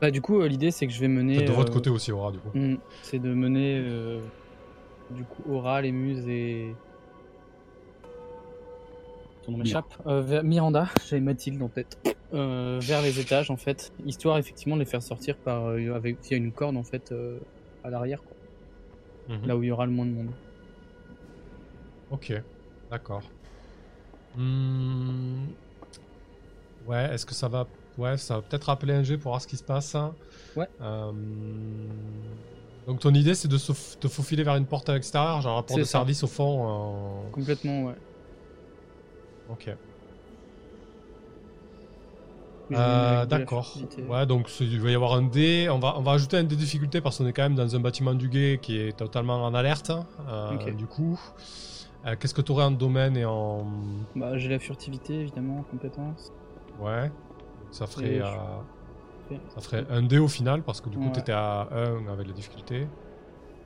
[0.00, 1.44] Bah, du coup, euh, l'idée c'est que je vais mener.
[1.44, 2.50] De votre euh, côté aussi, Aura, du coup.
[2.54, 3.82] Hmm, c'est de mener,
[5.10, 6.74] du coup, Aura, les muses et.
[9.42, 9.94] Ton nom m'échappe.
[10.04, 11.98] vers Miranda, j'avais Mathilde en tête.
[12.32, 16.52] vers les étages, en fait, histoire effectivement de les faire sortir par, avec, via une
[16.52, 17.14] corde, en fait,
[17.84, 18.36] à l'arrière, quoi.
[19.28, 19.46] Mhm.
[19.46, 20.30] Là où il y aura le moins de monde.
[22.10, 22.32] Ok,
[22.90, 23.22] d'accord.
[24.36, 25.46] Hmm...
[26.90, 27.66] Ouais, est-ce que ça va.
[27.98, 29.94] Ouais, ça va peut-être rappeler un jeu pour voir ce qui se passe.
[29.94, 30.12] Hein.
[30.56, 30.68] Ouais.
[30.80, 31.12] Euh,
[32.86, 35.56] donc ton idée c'est de se te faufiler vers une porte à l'extérieur, genre un
[35.56, 37.22] rapport de service au fond.
[37.32, 37.94] Complètement, ouais.
[39.50, 39.70] Ok.
[42.72, 43.76] Euh, d'accord.
[44.08, 45.68] Ouais, donc il va y avoir un dé.
[45.70, 47.74] On va, on va ajouter un dé de difficulté parce qu'on est quand même dans
[47.76, 49.92] un bâtiment du guet qui est totalement en alerte.
[50.28, 51.20] Euh, Du coup,
[52.18, 53.66] qu'est-ce que tu aurais en domaine et en.
[54.16, 56.32] Bah, j'ai la furtivité évidemment en compétence.
[56.78, 57.10] Ouais.
[57.70, 61.32] Ça ferait, euh, ça ferait un dé au final parce que du coup tu t'étais
[61.32, 62.86] à 1 avec la difficulté.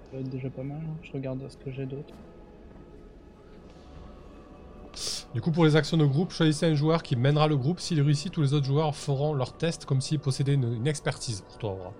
[0.04, 0.78] Ça va être déjà pas mal.
[0.78, 0.96] Hein.
[1.02, 2.14] Je regarde ce que j'ai d'autre.
[5.34, 7.80] Du coup, pour les actions de groupe, choisissez un joueur qui mènera le groupe.
[7.80, 11.58] S'il réussit, tous les autres joueurs feront leur test comme s'ils possédaient une, expertise pour
[11.58, 11.92] toi, Aura.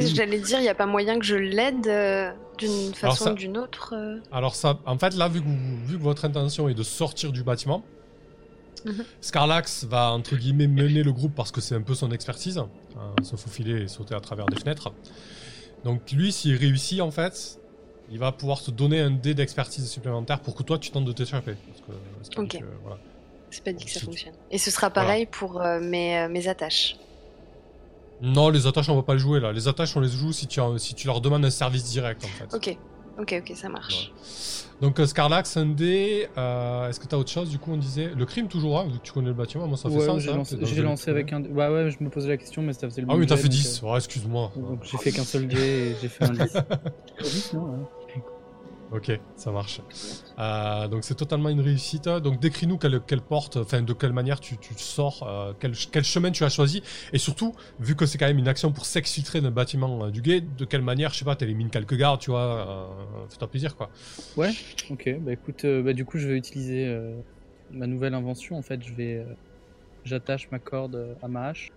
[0.00, 3.58] J'allais dire, il n'y a pas moyen que je l'aide euh, d'une façon ou d'une
[3.58, 3.94] autre.
[3.94, 7.32] Euh Alors ça, en fait, là, vu que, vu que votre intention est de sortir
[7.32, 7.84] du bâtiment,
[8.84, 9.04] Mhm.
[9.20, 12.68] Scarlax va entre guillemets mener le groupe parce que c'est un peu son expertise, hein,
[13.22, 14.92] se faufiler et sauter à travers des fenêtres.
[15.84, 17.58] Donc lui, s'il réussit en fait,
[18.10, 21.12] il va pouvoir te donner un dé d'expertise supplémentaire pour que toi tu tentes de
[21.12, 21.54] t'échapper.
[22.36, 22.58] Ok.
[23.50, 24.34] C'est pas dit que ça fonctionne.
[24.50, 26.96] Et ce sera pareil pour euh, mes, euh, mes, attaches.
[28.20, 29.52] Non, les attaches on va pas le jouer là.
[29.52, 32.28] Les attaches on les joue si tu, si tu leur demandes un service direct en
[32.28, 32.54] fait.
[32.54, 32.78] Ok,
[33.18, 34.12] ok, ok, ça marche.
[34.80, 38.12] Donc euh, Scarlax, Sunday, euh, est-ce que tu as autre chose Du coup, on disait?
[38.16, 39.66] Le crime toujours, hein, vu que tu connais le bâtiment.
[39.66, 40.18] Moi, ça fait ça.
[40.18, 41.42] J'ai lancé, lancé avec un.
[41.42, 43.48] Ouais, ouais, je me posais la question, mais ça faisait le Ah oui, t'as fait
[43.48, 43.82] 10.
[43.82, 44.52] Euh, ouais, excuse-moi.
[44.56, 46.56] Donc j'ai fait qu'un seul dé et j'ai fait un 10.
[47.20, 47.78] 10 non, ouais.
[48.90, 49.82] Ok, ça marche.
[50.38, 52.08] Euh, donc c'est totalement une réussite.
[52.08, 56.48] Donc décris-nous quelle, porte, enfin de quelle manière tu, sors, euh, quel, chemin tu as
[56.48, 60.10] choisi, et surtout, vu que c'est quand même une action pour s'exfiltrer d'un bâtiment euh,
[60.10, 62.88] du guet, de quelle manière, je sais pas, t'élimines quelques gardes, tu vois,
[63.28, 63.90] fais-toi plaisir quoi.
[64.36, 64.52] Ouais,
[64.90, 66.90] ok, bah écoute, bah du coup je vais utiliser
[67.70, 69.26] ma nouvelle invention, en fait, je vais,
[70.04, 71.72] j'attache ma corde à ma hache,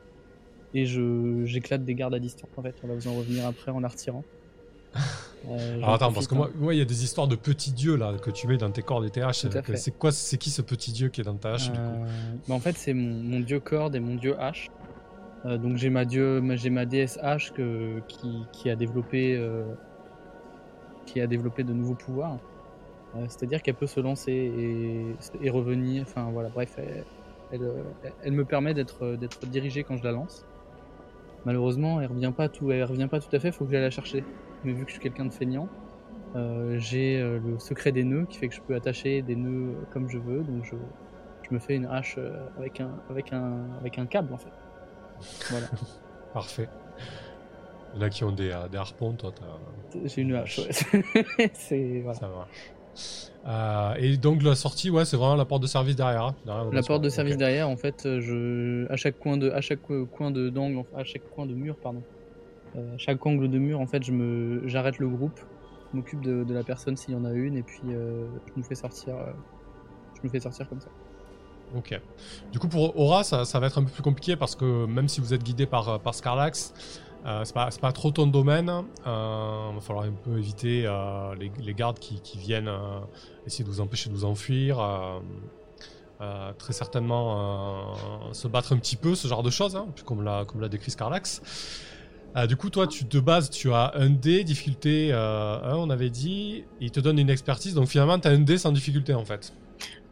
[0.73, 3.81] et j'éclate des gardes à distance, en fait, on va vous en revenir après en
[3.81, 4.23] la retirant.
[5.49, 8.13] Euh, Alors attends, parce que moi, il y a des histoires de petits dieux là
[8.21, 9.47] que tu mets dans tes cordes et tes haches.
[9.75, 12.35] C'est quoi, c'est qui ce petit dieu qui est dans ta hache du coup euh,
[12.47, 14.69] bah, En fait, c'est mon, dieu corde et mon dieu hache.
[15.45, 18.01] Euh, donc j'ai ma dieu, j'ai ma déesse hache que,
[18.51, 19.43] qui, a développé,
[21.07, 22.37] qui a développé de nouveaux pouvoirs.
[23.27, 26.03] C'est-à-dire qu'elle peut se lancer et, revenir.
[26.03, 26.77] Enfin voilà, bref,
[27.51, 27.61] elle,
[28.23, 30.45] elle me permet d'être d'être dirigée quand je la lance.
[31.45, 33.51] Malheureusement, elle revient pas tout, elle revient pas tout à fait.
[33.51, 34.23] Faut que j'aille la chercher.
[34.63, 35.67] Mais vu que je suis quelqu'un de feignant,
[36.35, 39.75] euh, j'ai euh, le secret des nœuds qui fait que je peux attacher des nœuds
[39.91, 40.43] comme je veux.
[40.43, 40.75] Donc je,
[41.47, 44.51] je me fais une hache euh, avec un, avec un, avec un câble en fait.
[45.49, 45.67] Voilà.
[46.33, 46.69] Parfait.
[47.97, 49.33] Là qui ont des, des harpons, toi
[50.05, 52.01] J'ai une hache, ouais.
[52.03, 52.19] voilà.
[52.19, 52.71] Ça marche.
[53.45, 56.23] Euh, et donc la sortie, ouais, c'est vraiment la porte de service derrière.
[56.23, 59.81] Hein, la porte de service derrière, en fait, je, à chaque coin de, à chaque
[59.81, 62.01] coin de d'angle, à chaque coin de mur, pardon,
[62.75, 65.39] à chaque angle de mur, en fait, je me, j'arrête le groupe,
[65.91, 68.75] je m'occupe de, la personne s'il y en a une, et puis je nous fais
[68.75, 69.15] sortir,
[70.15, 70.89] je nous fais sortir comme ça.
[71.75, 71.99] Ok.
[72.51, 75.21] Du coup, pour Aura, ça, va être un peu plus compliqué parce que même si
[75.21, 76.73] vous êtes guidé par, par Scarlax,
[77.25, 78.69] euh, c'est pas, pas, trop ton domaine.
[78.69, 82.99] Euh, il va falloir un peu éviter euh, les, les, gardes qui, qui viennent euh,
[83.45, 84.79] essayer de vous empêcher de vous enfuir.
[84.79, 87.95] Euh, très certainement
[88.31, 90.91] se battre un petit peu, ce genre de choses, hein, comme l'a comme l'a décrit
[90.91, 91.41] Scarlax.
[92.47, 96.63] Du coup, toi, tu de base, tu as un dé, difficulté 1, on avait dit.
[96.79, 99.53] il te donne une expertise, donc finalement, tu as un dé sans difficulté en fait.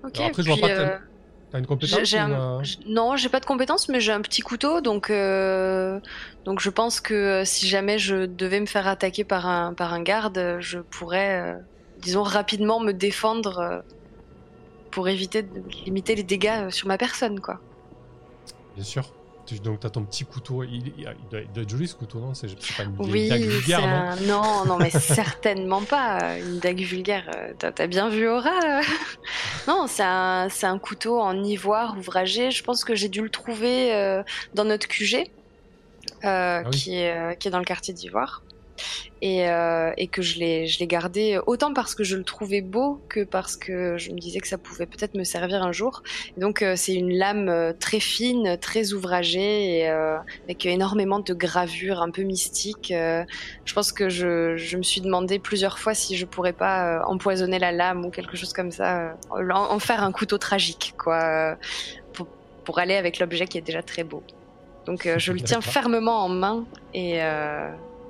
[0.04, 1.00] Ok, après, je vois pas
[1.52, 5.10] T'as une compétence euh, Non, j'ai pas de compétence, mais j'ai un petit couteau, donc
[5.10, 6.00] euh,
[6.46, 9.94] donc je pense que euh, si jamais je devais me faire attaquer par un par
[9.94, 11.58] un garde, je pourrais,
[11.98, 13.84] disons rapidement me défendre
[14.92, 17.60] pour éviter de limiter les dégâts sur ma personne, quoi.
[18.76, 19.12] Bien sûr.
[19.64, 20.64] Donc, tu as ton petit couteau.
[20.64, 20.94] Il,
[21.30, 22.34] doit, être joli ce couteau, non?
[22.34, 24.28] C'est pas une oui, dague vulgaire, non?
[24.28, 26.38] Non, non, mais certainement pas.
[26.40, 27.30] Une dague vulgaire.
[27.36, 28.82] Euh, t'as as bien vu Aura euh
[29.68, 32.52] Non, c'est un, un, couteau en ivoire ouvragé.
[32.52, 35.30] Je pense que j'ai dû le trouver euh, dans notre QG,
[36.24, 38.44] ah qui, est, qui est dans le quartier d'Ivoire
[39.22, 42.62] et, euh, et que je l'ai, je l'ai gardé autant parce que je le trouvais
[42.62, 46.04] beau que parce que je me disais que ça pouvait peut-être me servir un jour.
[46.38, 51.34] donc euh, c'est une lame euh, très fine, très ouvragée et euh, avec énormément de
[51.34, 52.94] gravures un peu mystiques.
[53.66, 57.60] Je pense que je, je, me suis demandé plusieurs fois si je pourrais pas empoisonner
[57.60, 61.58] la lame ou quelque chose comme ça, en, faire un couteau tragique, quoi,
[62.14, 62.28] pour,
[62.64, 64.24] pour aller avec l'objet qui est déjà très beau.
[64.86, 67.20] Donc je le tiens fermement en main et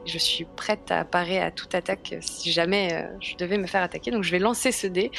[0.09, 3.83] je suis prête à parer à toute attaque si jamais euh, je devais me faire
[3.83, 4.11] attaquer.
[4.11, 5.11] Donc je vais lancer ce dé.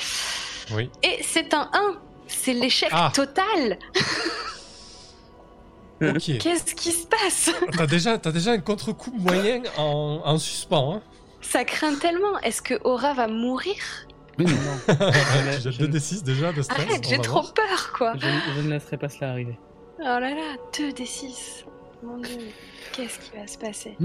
[0.72, 0.90] Oui.
[1.03, 3.11] Et c'est un 1 C'est l'échec ah.
[3.14, 3.79] total
[6.00, 7.50] Qu'est-ce qui se passe?
[7.76, 10.94] T'as déjà, as déjà un contre-coup moyen en, suspens.
[10.94, 11.03] Hein?
[11.42, 12.38] Ça craint tellement.
[12.38, 13.76] Est-ce que Aura va mourir?
[14.38, 14.94] Mais non, non.
[15.59, 16.88] j'ai 2d6 déjà de stress.
[16.88, 18.14] Arrête, j'ai trop peur, quoi.
[18.16, 18.26] Je,
[18.57, 19.59] je, ne laisserai pas cela arriver.
[19.98, 21.66] Oh là là, 2d6.
[22.03, 22.38] Mon dieu.
[22.93, 23.97] Qu'est-ce qui va se passer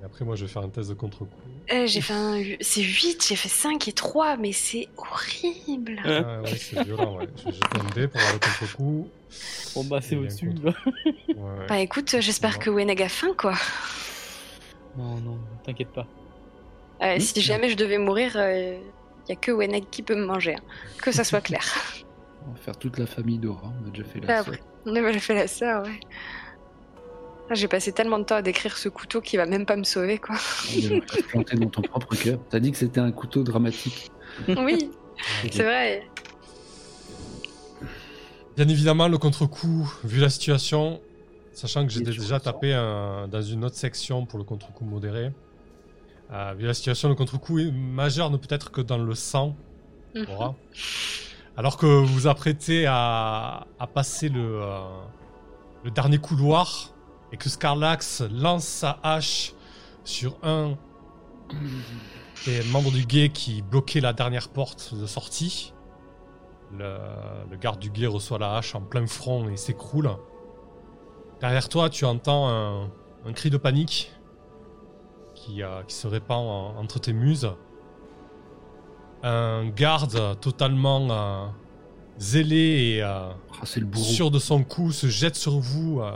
[0.00, 1.28] Et après, moi, je vais faire un test de contre-coup.
[1.72, 2.42] Euh, j'ai fait un...
[2.60, 7.28] C'est 8, j'ai fait 5 et 3, mais c'est horrible Ah ouais, c'est violent, ouais.
[7.36, 9.08] Je vais jeter un dé pour avoir le contre-coup.
[9.74, 10.72] Bon bah, c'est au-dessus, ouais.
[11.68, 13.54] Bah écoute, j'espère que Weneg a faim, quoi.
[14.96, 16.06] Non, non, t'inquiète pas.
[17.02, 18.78] Euh, si jamais je devais mourir, il euh,
[19.28, 20.54] n'y a que Weneg qui peut me manger.
[20.54, 20.62] Hein.
[21.02, 21.62] Que ça soit clair.
[22.48, 24.50] On va faire toute la famille Dora, on a déjà fait la bah,
[24.86, 26.00] on a déjà fait la sœur, ouais.
[27.48, 29.84] Ah, j'ai passé tellement de temps à décrire ce couteau qui va même pas me
[29.84, 30.36] sauver, quoi.
[30.74, 32.38] Il planté dans ton propre cœur.
[32.50, 34.10] T'as dit que c'était un couteau dramatique.
[34.48, 34.90] Oui,
[35.52, 36.02] c'est vrai.
[38.56, 41.00] Bien évidemment, le contre-coup, vu la situation,
[41.52, 45.30] sachant que j'ai déjà tapé dans une autre section pour le contre-coup modéré,
[46.32, 49.56] euh, vu la situation, le contre-coup majeur ne peut être que dans le sang.
[50.14, 50.26] Mhm.
[51.58, 54.88] Alors que vous vous apprêtez à, passer euh,
[55.84, 56.92] le, dernier couloir
[57.32, 59.54] et que Scarlax lance sa hache
[60.04, 60.74] sur un
[62.44, 65.72] des membres du guet qui bloquait la dernière porte de sortie.
[66.76, 70.10] Le, garde du guet reçoit la hache en plein front et s'écroule.
[71.40, 74.12] Derrière toi, tu entends un, cri de panique
[75.34, 77.50] qui, euh, se répand entre tes muses
[79.22, 81.46] un garde totalement euh,
[82.18, 83.28] zélé et euh,
[83.60, 86.10] ah, sûr de son coup se jette sur vous euh,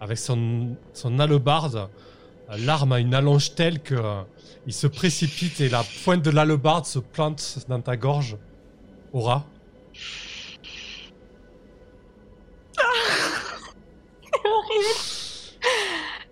[0.00, 1.88] avec son, son hallebarde.
[2.58, 3.94] L'arme a une allonge telle que
[4.66, 8.36] il se précipite et la pointe de l'hallebarde se plante dans ta gorge.
[9.12, 9.44] Aura.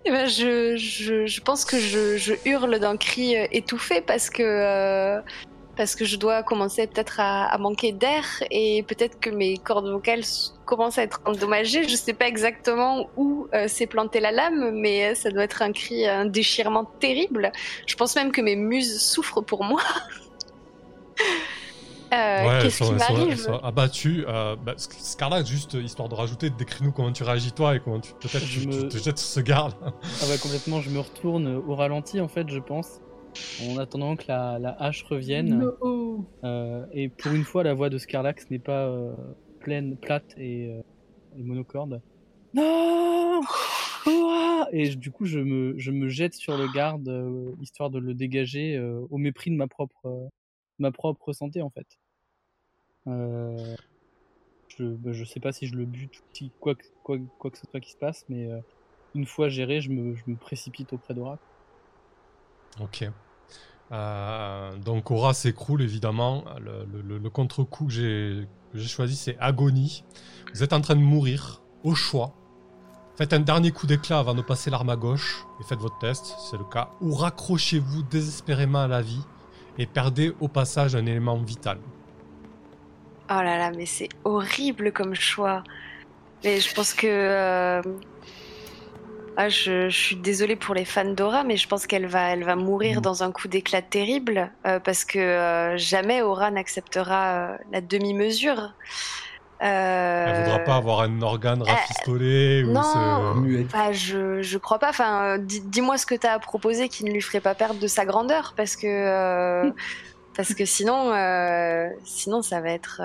[0.03, 5.21] Eh ben je, je, je, pense que je, je hurle d'un cri étouffé parce que
[5.81, 10.21] parce que je dois commencer peut-être à, manquer d'air et peut-être que mes cordes vocales
[10.63, 11.89] commencent à être endommagées.
[11.89, 15.71] Je sais pas exactement où euh, s'est plantée la lame, mais ça doit être un
[15.71, 17.51] cri, un déchirement terrible.
[17.87, 19.81] Je pense même que mes muses souffrent pour moi.
[22.13, 23.59] euh, Qu'est-ce qui m'arrive?
[23.63, 24.23] Abattu.
[24.27, 28.13] Euh, bah, Scarlett, juste histoire de rajouter, décris-nous comment tu réagis toi et comment tu
[28.13, 29.73] peut-être tu, te jettes sur ce garde.
[29.81, 29.89] ah
[30.29, 32.99] bah complètement, je me retourne au ralenti en fait, je pense
[33.61, 35.71] en attendant que la, hache revienne.
[36.43, 39.13] Euh, et pour une fois, la voix de Scarlax n'est pas euh,
[39.59, 40.81] pleine, plate et, euh,
[41.37, 42.01] monocorde.
[42.53, 43.41] Non
[44.71, 47.09] Et du coup, je me, je me jette sur le garde,
[47.61, 50.29] histoire de le dégager au mépris de ma propre,
[50.79, 51.87] ma propre santé, en fait.
[53.05, 57.65] je, bah, je sais pas si je le bute, si quoi, quoi, quoi que ce
[57.69, 58.49] soit qui se passe, mais
[59.15, 61.39] une fois géré, je me, je me précipite auprès d'Aura.
[62.79, 63.05] Ok.
[63.91, 66.45] Euh, donc Aura s'écroule évidemment.
[66.59, 67.91] Le, contre-coup que
[68.73, 70.03] j'ai choisi c'est Agonie.
[70.53, 72.33] Vous êtes en train de mourir au choix.
[73.17, 76.35] Faites un dernier coup d'éclat avant de passer l'arme à gauche et faites votre test,
[76.49, 76.89] c'est le cas.
[77.01, 79.21] Ou raccrochez-vous désespérément à la vie
[79.77, 81.77] et perdez au passage un élément vital.
[83.29, 85.63] Oh là là, mais c'est horrible comme choix.
[86.43, 87.81] Mais je pense que euh,
[89.37, 92.55] ah, je, suis désolée pour les fans d'Aura, mais je pense qu'elle va, elle va
[92.55, 93.01] mourir mm.
[93.01, 98.73] dans un coup d'éclat terrible euh, parce que euh, jamais Aura n'acceptera euh, la demi-mesure.
[99.63, 102.81] Elle voudra pas avoir un organe rafistolé ou non,
[103.91, 104.89] je, je crois pas.
[104.89, 108.03] Enfin, dis-moi ce que tu as proposé qui ne lui ferait pas perdre de sa
[108.03, 109.71] grandeur parce que
[110.35, 111.13] parce que sinon
[112.03, 113.03] sinon ça va être.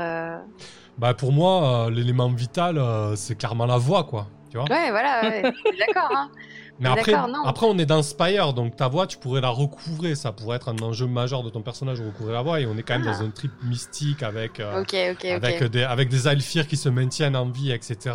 [0.97, 2.81] Bah pour moi, l'élément vital,
[3.17, 4.27] c'est clairement la voix, quoi.
[4.65, 6.11] Ouais, voilà, d'accord.
[6.15, 6.31] Hein.
[6.79, 10.15] Mais après, après, on est dans Spire, donc ta voix, tu pourrais la recouvrer.
[10.15, 12.61] Ça pourrait être un enjeu majeur de ton personnage, recouvrir la voix.
[12.61, 13.25] Et on est quand même dans ah.
[13.25, 17.73] un trip mystique avec, euh, avec, Des, avec des Alphir qui se maintiennent en vie,
[17.73, 18.15] etc.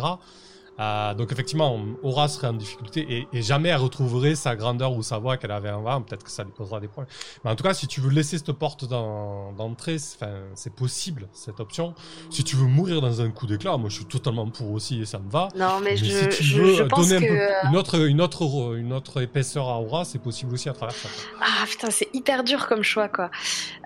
[0.80, 5.18] Euh, donc effectivement, Aura serait en difficulté et, jamais elle retrouverait sa grandeur ou sa
[5.18, 6.00] voix qu'elle avait avant.
[6.02, 7.12] Peut-être que ça lui posera des problèmes.
[7.44, 11.94] Mais en tout cas, si tu veux laisser cette porte d'entrée, c'est possible cette option.
[12.30, 15.06] Si tu veux mourir dans un coup d'éclat, moi je suis totalement pour aussi et
[15.06, 15.48] ça me va.
[15.56, 19.78] Non, mais, je, si tu veux donner une autre, une autre, une autre épaisseur à
[19.80, 21.08] Aura, c'est possible aussi à travers ça.
[21.40, 23.30] Ah putain, c'est hyper dur comme choix quoi.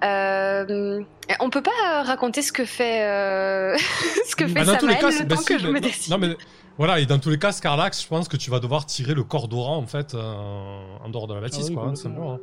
[0.04, 1.02] Euh,
[1.40, 3.76] on peut pas raconter ce que fait, euh,
[4.28, 6.12] ce que bah, fait bah, Samuel le temps que je me décide.
[6.12, 6.36] Non mais
[6.78, 9.24] voilà, et dans tous les cas, Scarlax, je pense que tu vas devoir tirer le
[9.24, 12.38] corps en fait euh, en dehors de la bâtisse, ah quoi, hein, simplement.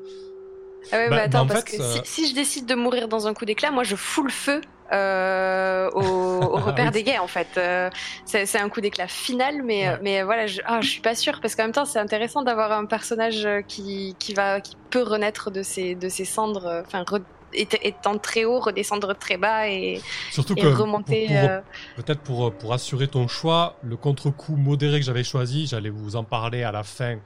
[0.92, 3.46] Ah ouais, bah, bah attends, parce que si, je décide de mourir dans un coup
[3.46, 4.60] d'éclat, moi je fous le feu
[4.92, 7.48] euh, au, au, repère des gays en fait.
[7.58, 7.90] Euh,
[8.26, 11.56] c'est un coup d'éclat final, mais, mais voilà, je, ah, je suis pas sûre parce
[11.56, 15.64] qu'en même temps c'est intéressant d'avoir un personnage qui, qui, va, qui peut renaître de
[15.64, 17.06] ses, de ses cendres, enfin
[17.54, 21.28] étant très haut, redescendre très bas et, Surtout que remonter.
[21.32, 21.60] Euh,
[21.96, 26.24] peut-être pour, pour assurer ton choix, le contre-coup modéré que j'avais choisi, j'allais vous en
[26.24, 27.18] parler à la fin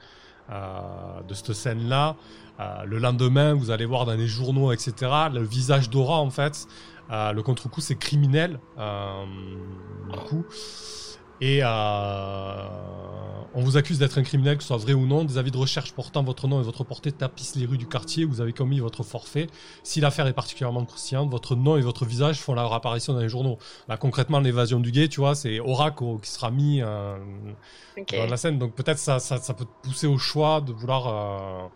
[0.50, 0.80] euh,
[1.26, 2.16] de cette scène-là.
[2.60, 4.92] Euh, le lendemain, vous allez voir dans les journaux, etc.,
[5.32, 6.66] le visage d'Aura, en fait.
[7.10, 8.58] le contre-coup, c'est criminel.
[8.76, 10.44] du coup.
[11.40, 11.62] Et
[13.54, 15.24] on vous accuse d'être un criminel, que ce soit vrai ou non.
[15.24, 18.24] Des avis de recherche portant votre nom et votre portée tapissent les rues du quartier
[18.24, 19.48] où vous avez commis votre forfait.
[19.82, 23.28] Si l'affaire est particulièrement croustillante, votre nom et votre visage font leur apparition dans les
[23.28, 23.58] journaux.
[23.88, 27.16] Là, concrètement, l'évasion du guet, tu vois, c'est Oracle qui sera mis euh,
[27.96, 28.58] dans la scène.
[28.58, 31.08] Donc peut-être ça, ça, peut te pousser au choix de vouloir...
[31.08, 31.68] Euh,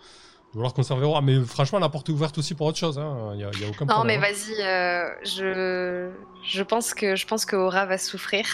[0.55, 1.23] vouloir conserver Aura.
[1.23, 2.99] Mais franchement, la porte est ouverte aussi pour autre chose.
[2.99, 3.31] Hein.
[3.33, 3.97] Il n'y a, aucun problème.
[3.97, 6.11] Non, mais vas-y, euh, je,
[6.45, 8.45] je pense que je pense que Aura va souffrir.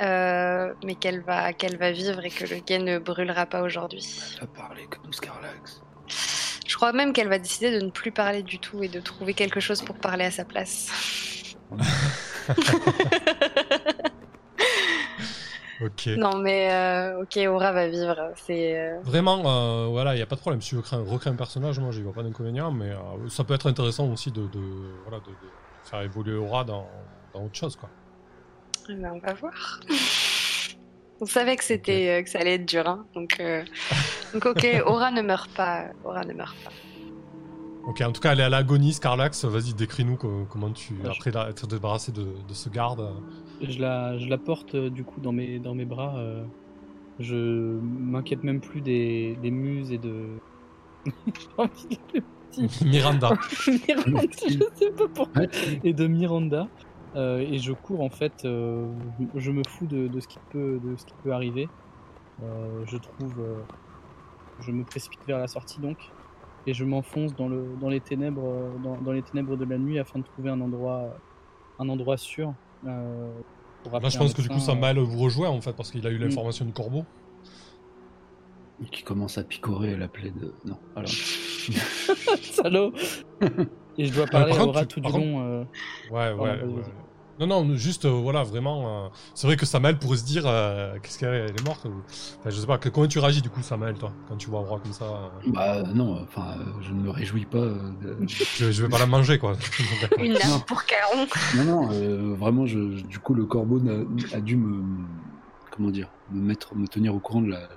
[0.00, 4.06] Euh, mais qu'elle va, qu'elle va vivre et que le guet ne brûlera pas aujourd'hui.
[4.34, 5.82] Elle va parler comme Scarlax.
[6.66, 9.34] Je crois même qu'elle va décider de ne plus parler du tout et de trouver
[9.34, 10.88] quelque chose pour parler à sa place.
[15.80, 16.06] ok.
[16.16, 18.30] Non mais euh, ok, Aura va vivre.
[18.36, 20.62] C'est euh, vraiment voilà, il y a pas de problème.
[20.62, 22.92] Si tu veux recréer un personnage, moi j'y vois pas d'inconvénient, mais
[23.28, 24.48] ça peut être intéressant aussi de,
[25.02, 25.32] voilà, de,
[25.84, 26.86] faire évoluer Aura dans,
[27.34, 27.88] dans autre chose quoi.
[28.90, 29.80] Eh ben, on va voir.
[31.20, 33.04] on savait que c'était euh, que ça allait être dur, hein.
[33.14, 33.62] donc euh,
[34.32, 36.70] donc ok, Aura ne meurt pas, Aura ne meurt pas.
[37.86, 39.44] Ok, en tout cas, elle est à l'agonie, Scarlax.
[39.46, 43.14] Vas-y, décris-nous comment tu, après être débarrassé de, de, ce garde.
[43.62, 46.22] Je la, je la porte euh, du coup dans mes, dans mes bras.
[47.18, 50.38] je m'inquiète même plus des, des muses et de.
[52.84, 53.30] Miranda.
[53.66, 55.42] Miranda, je sais pas pourquoi.
[55.84, 56.68] Et de Miranda.
[57.16, 58.86] Euh, et je cours en fait, euh,
[59.34, 61.68] je me fous de, ce qui peut, de ce qui peut arriver.
[62.42, 63.34] Euh, je trouve,
[64.60, 65.98] je me précipite vers la sortie donc,
[66.66, 68.70] et je m'enfonce dans, le, dans, les ténèbres,
[69.02, 71.16] dans, les ténèbres de la nuit afin de trouver un endroit,
[71.78, 72.52] un endroit sûr.
[72.84, 76.10] Là, je pense que du coup, ça mal vous rejoint en fait parce qu'il a
[76.10, 77.04] eu l'information du corbeau.
[78.92, 80.54] Qui commence à picorer la plaie de.
[80.64, 81.10] Non, alors.
[82.42, 82.92] Salaud
[83.96, 85.66] Et je dois parler au rat tout du long.
[86.10, 86.58] Ouais, ouais.
[87.38, 89.04] Non, non, juste, euh, voilà, vraiment.
[89.04, 92.02] Euh, c'est vrai que Samuel pourrait se dire euh, qu'est-ce qu'elle est morte ou...
[92.40, 94.64] enfin, Je sais pas, comment tu réagis du coup, Samuel, toi, quand tu vois un
[94.64, 97.64] roi comme ça Bah, non, enfin, je ne me réjouis pas.
[98.26, 99.56] je, je, vais pas la manger, quoi.
[100.18, 101.26] Une lame pour Caron.
[101.56, 103.80] Non, non, vraiment, je, du coup, le corbeau
[104.32, 104.82] a, dû me.
[105.70, 107.68] Comment dire Me mettre, me tenir au courant de la,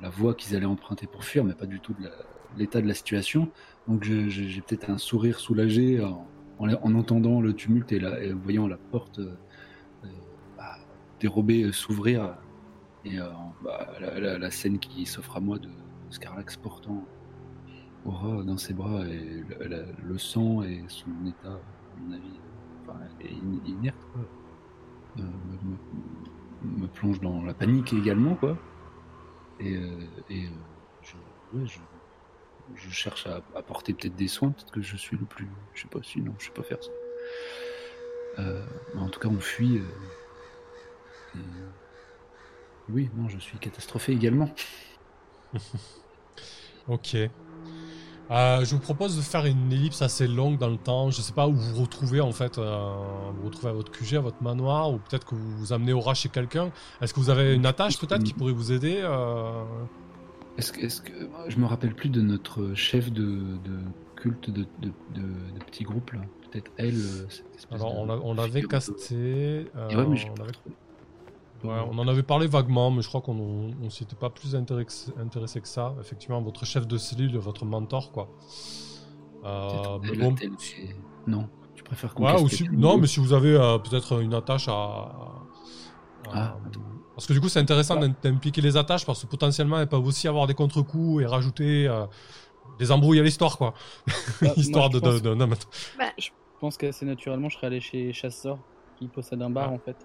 [0.00, 2.08] la voie qu'ils allaient emprunter pour fuir, mais pas du tout de
[2.56, 3.50] l'état de la situation.
[3.88, 6.26] Donc j'ai peut-être un sourire soulagé en,
[6.94, 9.34] entendant le tumulte et, la, voyant la porte euh,
[10.56, 10.76] bah,
[11.20, 12.36] dérobée s'ouvrir
[13.04, 13.18] et
[13.62, 15.68] bah, la, scène qui s'offre à moi de
[16.10, 17.04] Scarlax portant
[18.06, 19.42] Aura dans ses bras et
[20.06, 22.38] le, sang et son état, à mon avis,
[23.66, 23.96] inerte,
[25.18, 25.22] euh,
[26.62, 28.58] me, plonge dans la panique également, quoi.
[29.60, 31.78] Et, euh, et euh, je,
[32.74, 35.48] je, cherche à apporter peut-être des soins, peut-être que je suis le plus.
[35.74, 36.90] Je sais pas si, non, je sais pas faire ça.
[38.96, 39.82] en tout cas, on fuit.
[42.88, 44.50] oui, non, je suis catastrophé également.
[46.88, 47.16] ok.
[48.30, 51.10] Euh, je vous propose de faire une ellipse assez longue dans le temps.
[51.10, 52.58] Je ne sais pas où vous vous retrouvez en fait.
[52.58, 52.94] Euh,
[53.38, 56.00] vous retrouvez à votre QG, à votre manoir, ou peut-être que vous vous amenez au
[56.00, 56.70] rat chez quelqu'un.
[57.00, 59.64] Est-ce que vous avez une attache peut-être qui pourrait vous aider euh?
[60.56, 61.12] Est-ce que, est que,
[61.48, 63.56] je me rappelle plus de notre chef de,
[64.16, 64.94] culte de, de,
[65.66, 67.00] petit groupe là Peut-être elle.
[67.70, 69.66] Alors on l'avait casté.
[71.64, 75.68] on en avait parlé vaguement, mais je crois qu'on ne s'était pas plus intéressé, que
[75.68, 75.94] ça.
[76.00, 78.28] Effectivement, votre chef de cellule, votre mentor, quoi.
[79.44, 79.98] Euh,
[81.26, 82.24] Non, tu préfères qu'on
[82.72, 85.12] Non, mais si vous avez euh, peut-être une attache à.
[86.32, 86.56] Ah,
[87.14, 90.28] parce que du coup, c'est intéressant d'impliquer les attaches parce que potentiellement, elles peuvent aussi
[90.28, 92.06] avoir des contre-coups et rajouter euh,
[92.78, 93.74] des embrouilles à l'histoire, quoi.
[94.42, 98.58] Bah, Histoire de, bah, Je pense qu'assez naturellement, je serais allé chez Chasseur
[98.98, 99.96] qui possède un bar, en fait.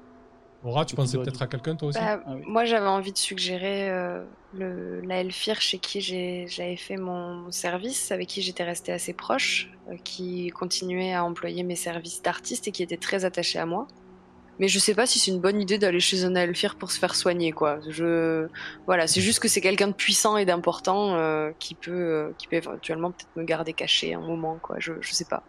[0.63, 3.89] Aura, tu pensais peut-être à quelqu'un toi aussi bah, ah Moi j'avais envie de suggérer
[3.89, 9.13] euh, le, la Elfir chez qui j'avais fait mon service, avec qui j'étais restée assez
[9.13, 13.65] proche, euh, qui continuait à employer mes services d'artiste et qui était très attaché à
[13.65, 13.87] moi.
[14.59, 16.99] Mais je sais pas si c'est une bonne idée d'aller chez un Elfir pour se
[16.99, 17.79] faire soigner quoi.
[17.89, 18.47] Je
[18.85, 22.57] voilà, c'est juste que c'est quelqu'un de puissant et d'important euh, qui peut qui peut
[22.57, 24.75] éventuellement peut-être me garder caché un moment quoi.
[24.79, 25.43] Je je sais pas.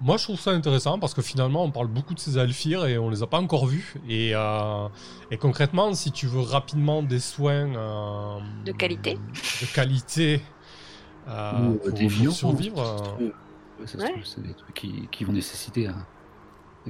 [0.00, 2.98] Moi, je trouve ça intéressant parce que finalement, on parle beaucoup de ces alphires et
[2.98, 3.94] on les a pas encore vus.
[4.08, 4.88] Et, euh,
[5.30, 10.42] et concrètement, si tu veux rapidement des soins euh, de qualité, de qualité
[11.28, 13.18] euh, pour, survivre,
[13.86, 16.06] c'est des trucs qui, qui vont nécessiter hein,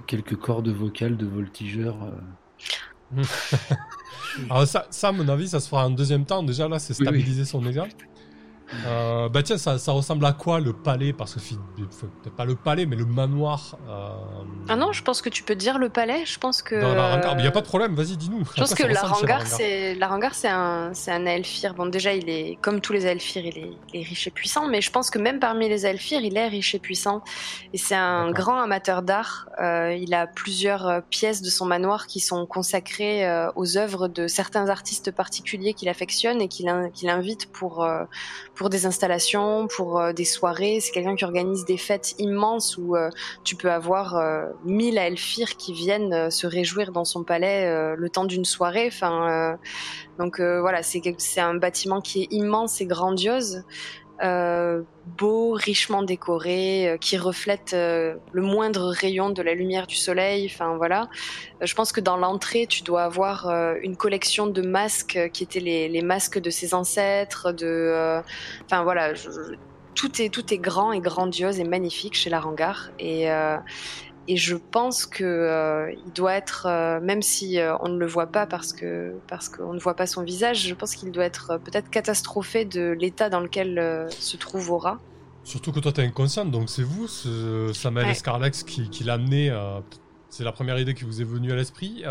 [0.07, 1.97] quelques cordes vocales de voltigeurs.
[4.51, 6.43] Alors ça, ça, à mon avis, ça se fera en deuxième temps.
[6.43, 7.89] Déjà là, c'est stabiliser son dégât.
[8.87, 11.13] Euh, bah tiens, ça, ressemble à quoi le palais?
[11.13, 13.77] Parce que peut-être pas le palais, mais le manoir.
[13.89, 14.09] Euh,
[14.69, 16.27] ah non, je pense que tu peux dire le palais.
[16.27, 16.81] Je pense que.
[16.81, 17.95] Dans la il n'y a pas de problème.
[17.95, 18.45] Vas-y, dis-nous.
[18.45, 21.75] Je pense que la Rangar, c'est la Rangar, c'est un, c'est un Elfir.
[21.75, 24.69] Bon, déjà, il est comme tous les Elfirs, il est, il est, riche et puissant,
[24.69, 27.23] mais je pense que même parmi les Elfirs, il est riche et puissant.
[27.73, 29.49] Et c'est un grand amateur d'art.
[29.61, 34.69] Euh, il a plusieurs pièces de son manoir qui sont consacrées aux œuvres de certains
[34.69, 37.87] artistes particuliers qu'il affectionne et qu'il invite pour
[38.57, 40.81] pour des installations, pour euh, des soirées.
[40.81, 43.11] C'est quelqu'un qui organise des fêtes immenses où euh,
[43.45, 48.25] tu peux avoir euh, mille elfirs qui viennent se réjouir dans son palais le temps
[48.25, 48.87] d'une soirée.
[48.89, 49.59] Enfin,
[50.19, 53.63] donc voilà, c'est un bâtiment qui est immense et grandiose.
[54.23, 54.83] Euh,
[55.19, 60.51] beau, richement décoré, euh, qui reflète euh, le moindre rayon de la lumière du soleil.
[60.53, 61.09] Enfin voilà.
[61.61, 63.49] je pense que dans l'entrée, tu dois avoir
[63.83, 67.53] une collection de masques qui étaient les, masques de ses ancêtres.
[67.53, 68.23] De,
[68.65, 69.13] enfin voilà.
[69.95, 73.29] tout est tout est grand et grandiose et magnifique chez Larangar et
[74.29, 78.07] et je pense que euh, il doit être, euh, même si euh, on ne le
[78.07, 81.25] voit pas parce que parce qu'on ne voit pas son visage, je pense qu'il doit
[81.25, 84.99] être peut-être catastrophé de l'état dans lequel se trouve Aura.
[85.45, 88.51] Surtout que toi t'es inconsciente, donc c'est vous, ce Samuel ouais.
[88.51, 89.57] qui, qui l'a amené.
[90.29, 92.03] c'est la première idée qui vous est venue à l'esprit.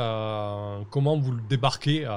[0.90, 2.08] comment vous le débarquez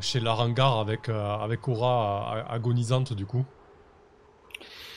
[0.00, 3.44] chez Larangar avec avec Aura agonisante du coup?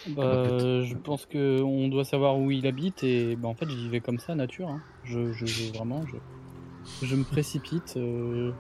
[0.10, 3.90] Bah, je pense que on doit savoir où il habite et bah, en fait j'y
[3.90, 4.70] vais comme ça nature.
[4.70, 4.82] Hein.
[5.04, 7.96] Je, je, vraiment je, je me précipite.
[7.98, 8.52] Euh,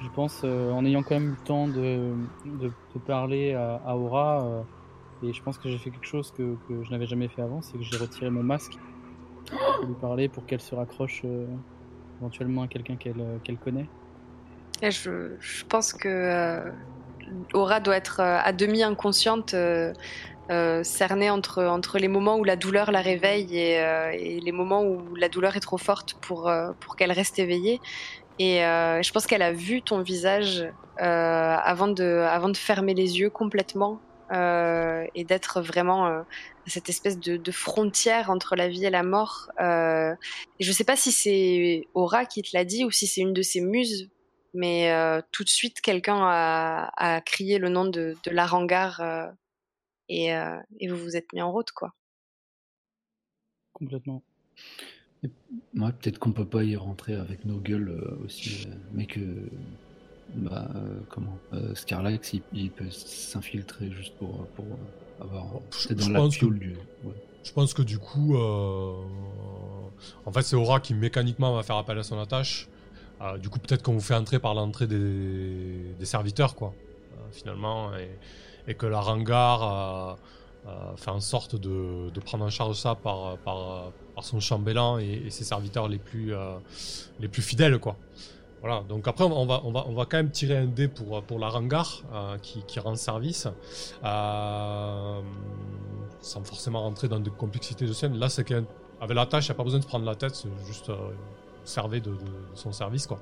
[0.00, 2.12] je pense euh, en ayant quand même eu le temps de,
[2.44, 2.70] de,
[3.06, 4.62] parler à, Aura euh,
[5.22, 7.62] et je pense que j'ai fait quelque chose que, que je n'avais jamais fait avant,
[7.62, 8.76] c'est que j'ai retiré mon masque
[9.46, 11.22] pour lui parler pour qu'elle se raccroche
[12.20, 13.86] éventuellement à quelqu'un qu'elle connaît.
[14.82, 16.60] Et je, je pense que
[17.54, 19.54] Aura doit être à demi inconsciente
[20.50, 24.52] euh, cernée entre, entre les moments où la douleur la réveille et, euh, et, les
[24.52, 27.80] moments où la douleur est trop forte pour, euh, pour qu'elle reste éveillée.
[28.38, 30.68] Et euh, je pense qu'elle a vu ton visage
[30.98, 34.00] avant, de, avant de fermer les yeux complètement
[34.32, 36.24] et d'être vraiment à
[36.66, 39.50] cette espèce de, de, frontière entre la vie et la mort.
[39.60, 40.14] et
[40.60, 43.42] je sais pas si c'est Aura qui te l'a dit ou si c'est une de
[43.42, 44.08] ses muses
[44.54, 44.92] mais
[45.32, 49.00] tout de suite quelqu'un a, crié le nom de, de l'Arangar
[50.08, 50.30] et,
[50.80, 51.94] et vous vous êtes mis en route quoi.
[53.72, 54.22] Complètement.
[55.72, 59.20] Moi, peut-être qu'on peut pas y rentrer avec nos gueules aussi, mais que
[60.34, 60.70] bah,
[61.08, 61.38] comment
[61.74, 64.66] Scarlax il, peut s'infiltrer juste pour, pour
[65.20, 66.76] avoir c'est dans la fiole du
[67.44, 68.94] je pense que du coup, euh,
[70.24, 72.68] en fait, c'est Aura qui mécaniquement va faire appel à son attache.
[73.20, 76.72] Euh, du coup, peut-être qu'on vous fait entrer par l'entrée des, serviteurs, quoi,
[77.12, 78.08] euh, finalement, et,
[78.72, 80.16] que la Rangar
[80.96, 83.92] fait en sorte de, prendre en charge ça par, par,
[84.22, 86.32] son chambellan et, ses serviteurs les plus,
[87.20, 87.96] les plus fidèles, quoi.
[88.62, 91.22] Voilà, donc après on va, on va, on va quand même tirer un dé pour,
[91.24, 92.00] pour la Rangar
[92.40, 93.46] qui, qui, rend service.
[94.02, 95.20] Euh,
[96.24, 98.18] sans forcément rentrer dans des complexités de scène.
[98.18, 98.66] Là, c'est qu'avec
[99.00, 100.96] la tâche, il n'y a pas besoin de prendre la tête, c'est juste euh,
[101.64, 102.16] servir de,
[102.54, 103.20] son service, quoi.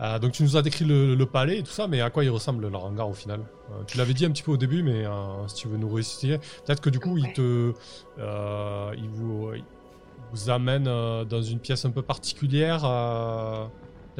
[0.00, 2.30] Euh, donc tu nous as décrit le, palais et tout ça, mais à quoi il
[2.30, 3.40] ressemble le hangar au final?
[3.70, 5.04] Euh, Tu l'avais dit un petit peu au début, mais
[5.48, 7.72] si tu veux nous réciter, peut-être que du coup il te,
[8.18, 9.52] il vous,
[10.32, 12.84] vous amène dans une pièce un peu particulière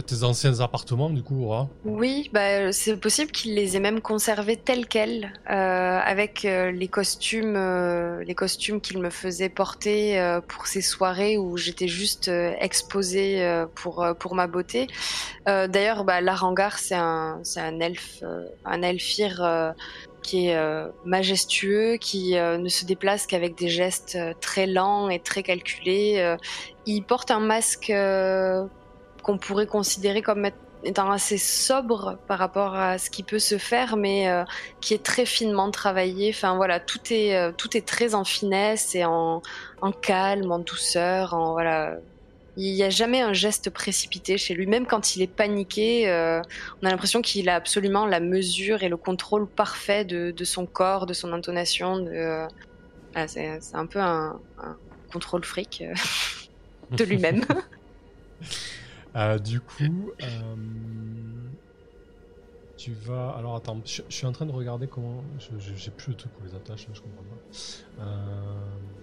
[0.01, 1.53] tes anciens appartements, du coup,
[1.85, 6.89] Oui, bah, c'est possible qu'il les ait même conservés tels quels, euh, avec euh, les
[6.89, 13.65] costumes, euh, les costumes qu'il me faisait porter pour ces soirées où j'étais juste exposée
[13.75, 14.87] pour pour ma beauté.
[15.47, 18.23] D'ailleurs, bah, l'Arangar, c'est un c'est un elfe,
[18.65, 19.75] un elfir
[20.23, 20.57] qui est
[21.05, 26.37] majestueux, qui ne se déplace qu'avec des gestes très lents et très calculés.
[26.87, 27.93] il porte un masque
[29.23, 30.49] qu'on pourrait considérer comme
[30.85, 34.45] étant assez sobre par rapport à ce qui peut se faire, mais euh,
[34.81, 36.31] qui est très finement travaillé.
[36.35, 39.43] Enfin voilà, tout est euh, tout est très en finesse et en,
[40.01, 41.97] calme, en douceur, en voilà.
[42.59, 46.07] Il n'y a jamais un geste précipité chez lui, même quand il est paniqué.
[46.11, 46.43] Euh,
[46.83, 51.07] on a l'impression qu'il a absolument la mesure et le contrôle parfait de, son corps,
[51.07, 51.97] de son intonation.
[51.97, 52.47] De,
[53.27, 54.77] c'est, un peu un, un
[55.11, 55.83] contrôle fric
[56.91, 57.43] de lui-même.
[59.15, 60.55] Euh, du coup, euh,
[62.77, 63.31] tu vas.
[63.31, 65.23] Alors attends, je, suis en train de regarder comment.
[65.59, 68.03] J'ai plus le truc pour les attaches, je comprends pas.
[68.03, 68.55] Euh,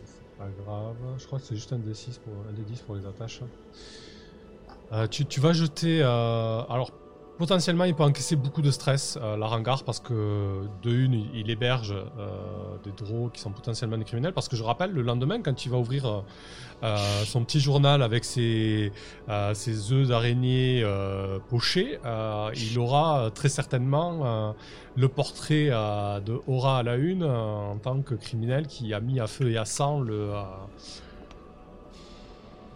[0.06, 0.96] c'est pas grave.
[1.18, 3.42] Je crois que c'est juste un D6 pour un D10 pour les attaches.
[5.12, 6.02] Tu, tu, vas jeter.
[6.02, 6.92] alors
[7.40, 11.50] potentiellement, il peut encaisser beaucoup de stress, euh, la Rangar, parce que de une, il
[11.50, 12.28] héberge euh,
[12.84, 14.34] des drôles qui sont potentiellement des criminels.
[14.34, 16.24] Parce que je rappelle, le lendemain, quand il va ouvrir
[16.84, 18.92] euh, son petit journal avec ses,
[19.30, 20.86] œufs d'araignée
[21.50, 22.00] pochés,
[22.56, 24.54] il aura très certainement
[24.96, 29.28] le portrait de Aura à la une en tant que criminel qui a mis à
[29.28, 30.32] feu et à sang le,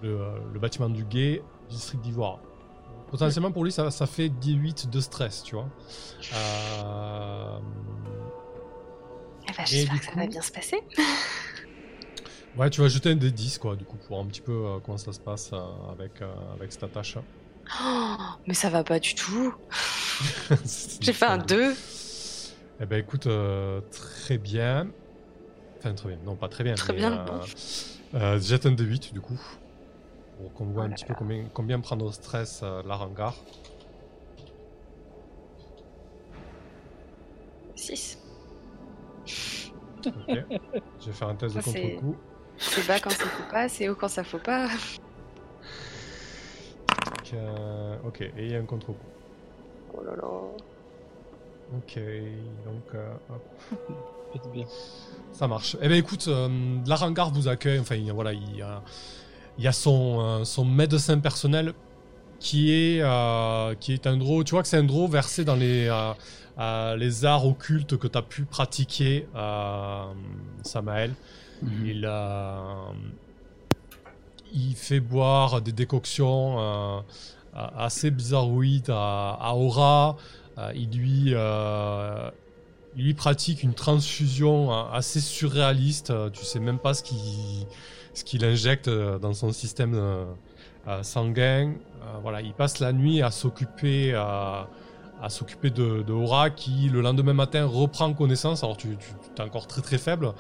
[0.01, 0.20] le,
[0.53, 2.39] le bâtiment du Guet, district d'Ivoire.
[3.14, 5.70] Potentiellement pour lui, ça, ça fait 18 de stress, tu vois.
[6.34, 7.59] Euh...
[9.47, 10.82] Eh ben, J'espère que ça va bien se passer.
[12.57, 14.80] ouais, tu vas jeter un des 10, quoi, du coup, pour un petit peu euh,
[14.84, 15.59] comment ça se passe euh,
[15.91, 16.24] avec,
[16.55, 17.20] avec cette attache.
[17.86, 18.16] Oh,
[18.47, 19.53] mais ça va pas du tout.
[20.99, 21.76] J'ai fait un 2.
[22.82, 23.28] Eh ben écoute,
[23.91, 24.88] très bien.
[25.78, 26.18] Enfin, très bien.
[26.26, 26.74] Non, pas très bien.
[26.74, 27.24] Très bien.
[28.39, 29.39] jette un de 8, du coup
[30.38, 33.36] pour qu'on voit un petit peu combien, combien prendre au stress euh, la hangar.
[37.75, 38.19] 6.
[40.05, 40.13] Ok.
[40.99, 42.15] Je vais faire un test de contre-coup.
[42.57, 44.67] C'est bas quand ça faut pas, c'est haut quand ça faut pas.
[48.05, 48.95] ok, et il y a un contre-coup.
[49.95, 50.27] Oh là là.
[51.75, 51.99] Ok,
[52.65, 54.51] donc euh, hop.
[54.53, 54.65] bien.
[55.31, 55.77] Ça marche.
[55.81, 58.81] Eh bien écoute, euh, la hangar vous accueille, enfin voilà, il y a
[59.58, 61.74] il y a son, euh, son médecin personnel
[62.39, 64.43] qui est, euh, qui est un draw.
[64.43, 65.88] Tu vois que c'est un draw versé dans les,
[66.60, 69.28] euh, les arts occultes que tu as pu pratiquer,
[70.64, 71.14] Samael.
[71.62, 71.86] Mhm.
[71.86, 72.12] Il,
[74.54, 77.04] il fait boire des décoctions
[77.56, 80.18] assez bizarroïdes à, à Aura.
[80.76, 81.34] il lui
[82.95, 86.14] il lui pratique une transfusion assez surréaliste.
[86.34, 87.66] Tu sais même pas ce qui
[88.14, 90.26] ce qu'il injecte euh, dans son système euh,
[90.88, 91.74] euh, sanguin.
[92.22, 94.68] voilà, il passe la nuit à s'occuper à,
[95.30, 98.61] s'occuper de, Aura qui le lendemain matin reprend connaissance.
[98.64, 98.89] Alors tu,
[99.38, 100.34] es encore très très faible,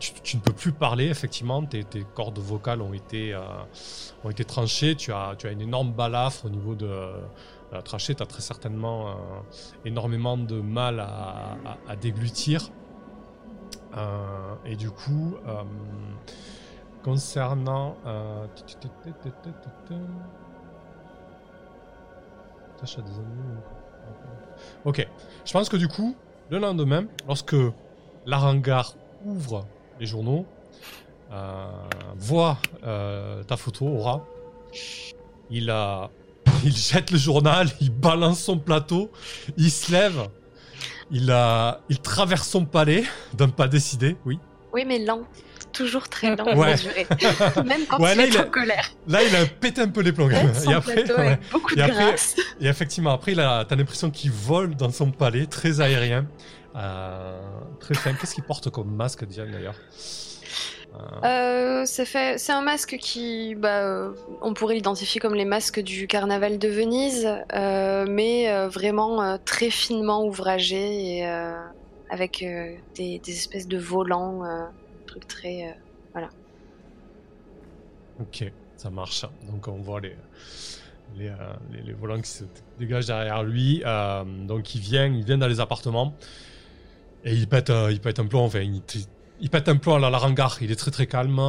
[0.00, 3.38] tu, ne peux plus parler effectivement, tes, cordes vocales ont été,
[4.48, 6.90] tranchées, tu as, tu as une énorme balafre au niveau de,
[7.70, 9.14] la trachée, tu as très certainement
[9.84, 12.70] énormément de mal à, déglutir.
[14.66, 15.36] et du coup,
[17.04, 17.96] Concernant...
[18.06, 18.46] Euh.
[24.86, 25.06] Ok.
[25.44, 26.16] Je pense que du coup,
[26.48, 27.56] le lendemain, lorsque
[28.24, 28.94] l'Arangar
[29.26, 29.66] ouvre
[30.00, 30.46] les journaux,
[31.30, 31.66] euh,
[32.16, 34.24] voit euh, ta photo, Aura,
[35.50, 36.10] il, a,
[36.64, 39.10] il jette le journal, il balance son plateau,
[39.58, 40.28] il se lève,
[41.10, 44.38] il, a, il traverse son palais d'un pas décidé, oui.
[44.72, 45.20] Oui, mais lent
[45.74, 46.74] toujours très lent ouais.
[46.76, 47.06] durer.
[47.64, 48.90] Même quand il est en colère.
[49.06, 50.30] Là, il a pété un peu les plombs.
[50.30, 51.04] Et après,
[51.52, 52.36] beaucoup de grâce.
[52.60, 56.26] Et effectivement, après, t'as l'impression qu'il vole dans son palais, très aérien.
[56.76, 57.38] Euh,
[57.80, 58.12] très fin.
[58.14, 59.76] Qu'est-ce qu'il porte comme masque, Diane, d'ailleurs
[61.24, 64.12] euh, c'est un masque qui, bah,
[64.42, 70.24] on pourrait l'identifier comme les masques du carnaval de Venise, euh, mais vraiment très finement
[70.24, 71.26] ouvragé et
[72.10, 72.46] avec
[72.94, 74.44] des, des, espèces de volants
[75.20, 75.68] très.
[75.68, 75.72] Euh,
[76.12, 76.30] voilà.
[78.20, 79.26] Ok, ça marche.
[79.50, 80.16] Donc on voit les,
[81.16, 81.34] les, euh,
[81.84, 82.44] les, volants qui se
[82.78, 83.82] dégagent derrière lui.
[83.84, 86.14] Euh, donc il vient, il vient dans les appartements
[87.24, 88.44] et il pète, il pète un plomb.
[88.44, 88.82] Enfin, il,
[89.40, 90.58] il pète un plomb à la hangar.
[90.60, 91.40] Il est très très calme.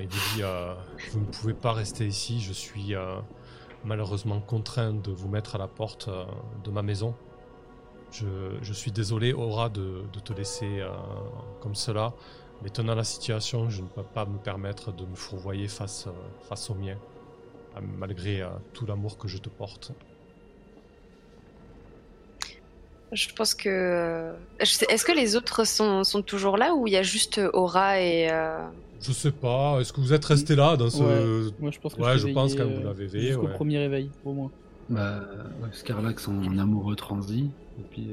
[0.00, 0.42] il dit
[1.12, 2.40] Vous ne pouvez pas rester ici.
[2.40, 2.94] Je suis
[3.84, 6.08] malheureusement contraint de vous mettre à la porte
[6.64, 7.14] de ma maison.
[8.12, 8.26] Je,
[8.62, 10.82] je suis désolé, Aura, de, de te laisser
[11.60, 12.12] comme cela.
[12.62, 16.10] Mais tenant la situation, je ne peux pas me permettre de me fourvoyer face, euh,
[16.48, 16.96] face au mien,
[17.98, 19.92] malgré euh, tout l'amour que je te porte.
[23.12, 23.68] Je pense que.
[23.68, 28.00] Euh, est-ce que les autres sont, sont, toujours là ou il y a juste Aura
[28.00, 28.28] et.
[29.00, 29.78] Je sais pas.
[29.80, 31.02] Est-ce que vous êtes resté là dans ce.
[31.02, 33.28] Ouais, Moi je pense que ouais, je, pense que vous l'avez veillé.
[33.28, 34.50] Jusqu'au premier réveil, au moins.
[34.88, 35.20] Bah,
[35.72, 37.50] Scarlax en amoureux transi.
[37.78, 38.10] Et puis.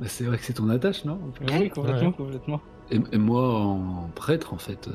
[0.00, 1.18] Bah, c'est vrai que c'est ton attache, non?
[1.42, 2.62] Oui, complètement, complètement.
[2.90, 4.92] Et, moi, en prêtre, en fait, euh,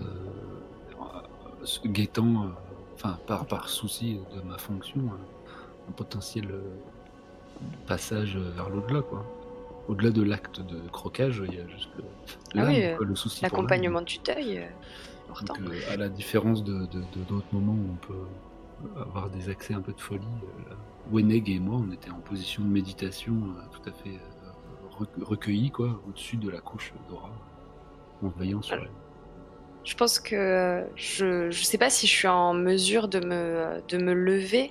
[1.86, 2.48] guettant, euh,
[2.96, 6.50] enfin, par, par souci de ma fonction, euh, un potentiel
[7.88, 9.26] passage vers l'au-delà, quoi.
[9.90, 12.04] Au-delà de l'acte de croquage, il y a juste le,
[12.62, 13.44] ah le souci.
[13.44, 14.66] L'accompagnement du deuil.
[15.46, 15.60] Donc,
[15.92, 16.88] à la différence de,
[17.28, 20.24] d'autres moments où on peut avoir des accès un peu de folie,
[21.12, 23.34] Weneg et moi, on était en position de méditation
[23.72, 24.20] tout à fait
[25.22, 27.32] recueillis, quoi, au-dessus de la couche d'aura
[29.84, 33.98] Je pense que je ne sais pas si je suis en mesure de me, de
[33.98, 34.70] me lever,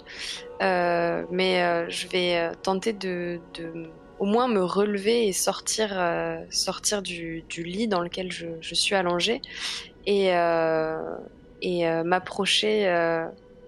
[0.62, 5.90] euh, mais euh, je vais euh, tenter de, de, au moins me relever et sortir,
[6.48, 9.42] sortir du, du, lit dans lequel je, je suis allongée
[10.06, 10.28] et,
[11.60, 12.86] et m'approcher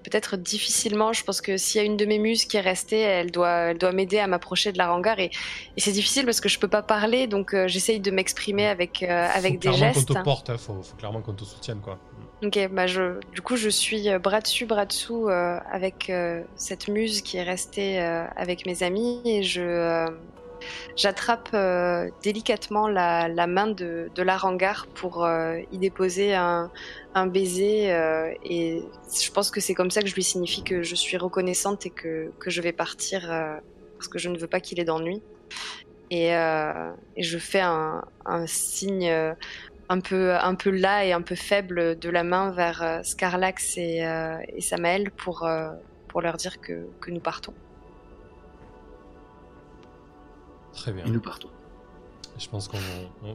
[0.05, 1.12] peut-être difficilement.
[1.12, 3.70] Je pense que s'il y a une de mes muses qui est restée, elle doit,
[3.70, 5.18] elle doit m'aider à m'approcher de la hangar.
[5.18, 5.30] Et,
[5.76, 9.02] et c'est difficile parce que je peux pas parler, donc euh, j'essaye de m'exprimer avec,
[9.02, 10.07] euh, avec des gestes.
[10.09, 10.59] qu'on te porte, hein.
[10.59, 11.80] faut, faut, clairement qu'on te soutienne.
[11.80, 11.98] Quoi.
[12.44, 16.12] Ok, bah je, du coup, je suis euh, bras dessus, bras dessous avec
[16.57, 20.07] cette muse qui est restée avec mes amis et je
[20.96, 26.70] J'attrape euh, délicatement la, main de, de l'Arangar pour euh, y déposer un,
[27.26, 30.94] baiser euh, et je pense que c'est comme ça que je lui signifie que je
[30.94, 33.28] suis reconnaissante et que, je vais partir
[33.96, 35.22] parce que je ne veux pas qu'il ait d'ennui.
[36.10, 38.02] Et, je fais un,
[38.46, 39.10] signe
[39.88, 44.04] un peu, un peu là et un peu faible de la main vers Scarlax et,
[44.60, 45.48] Samael pour,
[46.08, 47.54] pour leur dire que nous partons.
[50.75, 51.05] Très bien.
[51.05, 51.49] Et nous partons.
[52.39, 52.79] Je pense qu'on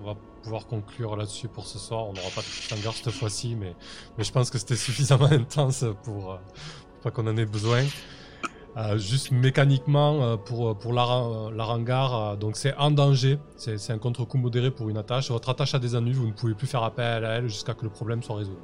[0.04, 2.08] va pouvoir conclure là-dessus pour ce soir.
[2.08, 3.74] On n'aura pas de cliffhanger cette fois-ci, mais,
[4.18, 6.38] mais je pense que c'était suffisamment intense pour, euh,
[7.02, 7.84] pas qu'on en ait besoin.
[8.78, 13.40] Euh, juste mécaniquement, euh, pour, pour l'Arangar, donc c'est en danger.
[13.56, 15.32] C'est un contre-coup modéré pour une attache.
[15.32, 17.84] Votre attache a des ennuis, vous ne pouvez plus faire appel à elle jusqu'à que
[17.84, 18.58] le problème soit résolu.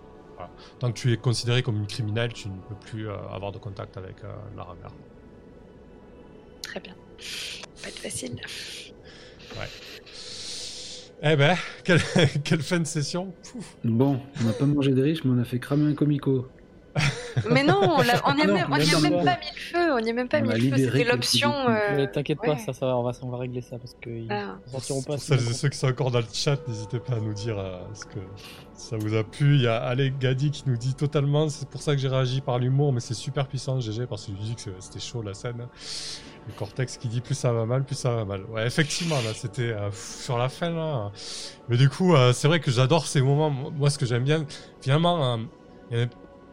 [0.79, 3.97] Tant que tu es considéré comme une criminelle, tu ne peux plus avoir de contact
[3.97, 4.17] avec
[4.55, 4.91] l'Arangar.
[6.61, 6.93] Très bien.
[7.85, 8.35] Pas être facile.
[9.55, 9.67] Ouais.
[11.21, 12.01] Eh ben, quelle,
[12.43, 13.31] quelle fin de session.
[13.83, 16.47] Bon, on n'a pas mangé de riches, mais on a fait cramer un comico.
[17.51, 19.93] mais non, on n'y a, a, même pas mis le feu.
[19.93, 20.77] On n'y a même pas mis le feu.
[20.77, 21.53] C'était l'option.
[21.69, 22.07] Euh...
[22.07, 24.57] T'inquiète pas, ça, ça va, on, va, on va régler ça parce qu'ils ah.
[24.65, 25.17] sortiront pas.
[25.17, 28.05] Pour ceux qui sont encore dans le chat, n'hésitez pas à nous dire euh, ce
[28.05, 28.19] que
[28.73, 29.57] ça vous a plu.
[29.57, 31.49] Il y a Alec Gadi qui nous dit totalement.
[31.49, 34.31] C'est pour ça que j'ai réagi par l'humour, mais c'est super puissant, GG, parce que
[34.31, 35.67] je dis que c'était chaud la scène.
[36.47, 38.43] Le cortex qui dit plus ça va mal, plus ça va mal.
[38.45, 41.11] Ouais, effectivement, là, c'était euh, sur la fin, là.
[41.69, 43.49] Mais du coup, euh, c'est vrai que j'adore ces moments.
[43.49, 44.45] Moi, ce que j'aime bien,
[44.79, 45.35] finalement,
[45.91, 45.95] a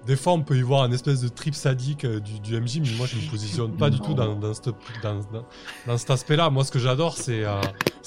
[0.06, 2.96] des fois, on peut y voir un espèce de trip sadique euh, du, MJ, mais
[2.96, 6.50] moi, je me positionne pas du tout dans, dans, cet aspect-là.
[6.50, 7.60] Moi, ce que j'adore, c'est euh,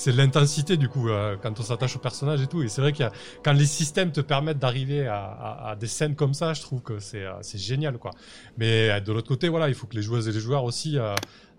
[0.08, 2.62] l'intensité, du coup, euh, quand on s'attache au personnage et tout.
[2.64, 3.04] Et c'est vrai que
[3.44, 7.58] quand les systèmes te permettent d'arriver à, des scènes comme ça, je trouve que c'est
[7.58, 8.12] génial, quoi.
[8.58, 10.98] Mais de l'autre côté, voilà, il faut que les joueuses et les joueurs aussi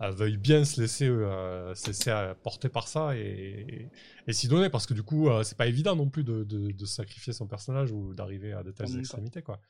[0.01, 3.89] veuillent bien se laisser, se porter par ça et,
[4.29, 7.47] s'y donner, parce que du coup, c'est pas évident non plus de, de, sacrifier son
[7.47, 9.61] personnage ou d'arriver à de telles extrémités, quoi.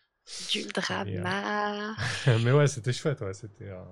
[0.50, 1.94] Du drama.
[2.26, 3.68] Euh, mais ouais, c'était chouette, ouais, c'était.
[3.68, 3.82] Euh,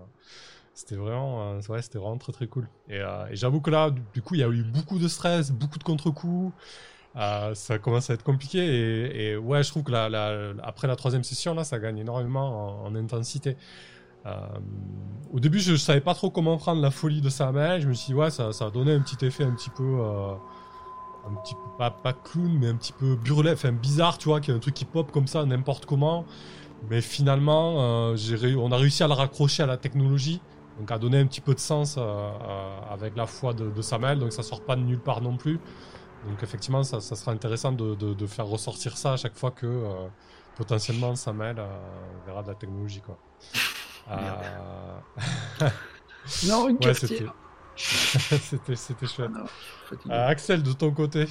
[0.76, 2.66] c'était vraiment, euh, ouais, c'était vraiment très très cool.
[2.88, 3.00] Et,
[3.32, 6.52] j'avoue que là, du, coup, il y a eu beaucoup de stress, beaucoup de contre-coups.
[7.14, 8.58] ça commence à être compliqué
[9.30, 12.92] et, ouais, je trouve que la, après la troisième session, là, ça gagne énormément en,
[12.96, 13.56] intensité.
[15.32, 17.80] au début, je, ne savais pas trop comment prendre la folie de Samuel.
[17.80, 20.00] Je me suis dit, ouais, ça, ça a donné un petit effet un petit peu
[21.26, 24.40] un petit peu, pas, pas clown, mais un petit peu burlesque, enfin bizarre, tu vois,
[24.40, 26.24] qu'il y a un truc qui pop comme ça, n'importe comment.
[26.90, 30.40] Mais finalement, euh, on a réussi à le raccrocher à la technologie,
[30.78, 34.18] donc à donner un petit peu de sens euh, euh, avec la foi de, Samuel,
[34.18, 35.58] donc ça sort pas de nulle part non plus.
[36.28, 39.84] Donc effectivement, ça, sera intéressant de, faire ressortir ça à chaque fois que
[40.56, 41.56] potentiellement Samuel
[42.26, 43.02] verra de la technologie.
[43.02, 43.18] Quoi.
[46.46, 46.94] non, une ouais,
[47.76, 49.30] c'était, c'était chouette.
[50.08, 51.26] Ah, Axel, de ton côté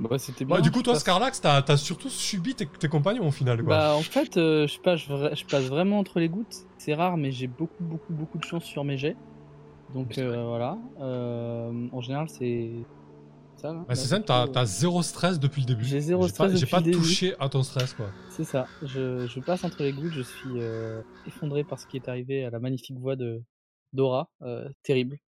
[0.00, 0.60] bah, c'était bien.
[0.60, 3.62] du coup, toi, Scarlax, t'as, as surtout subi tes, compagnons au final.
[3.62, 3.76] Quoi.
[3.76, 6.66] Bah, en fait, euh, je, passe, je passe vraiment entre les gouttes.
[6.78, 9.16] C'est rare, mais j'ai beaucoup, beaucoup, beaucoup de chance sur mes jets.
[9.94, 10.78] Donc euh, voilà.
[11.00, 12.72] Euh, en général, c'est
[13.56, 13.72] ça.
[13.72, 15.84] Bah, c'est ça, t'as, as zéro stress depuis le début.
[15.84, 18.06] J'ai zéro stress pas, J'ai pas touché à ton stress, quoi.
[18.30, 18.66] C'est ça.
[18.82, 20.12] Je, je, passe entre les gouttes.
[20.12, 20.58] Je suis
[21.26, 23.42] effondré par ce qui est arrivé à la magnifique voix de
[23.92, 24.28] Dora.
[24.82, 25.18] terrible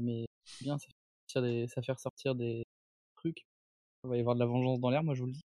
[0.00, 0.26] mais
[0.60, 0.86] bien, ça
[1.32, 2.64] fait, des, ça fait ressortir des
[3.16, 3.44] trucs.
[4.04, 5.44] Il va y avoir de la vengeance dans l'air, moi je vous le dis.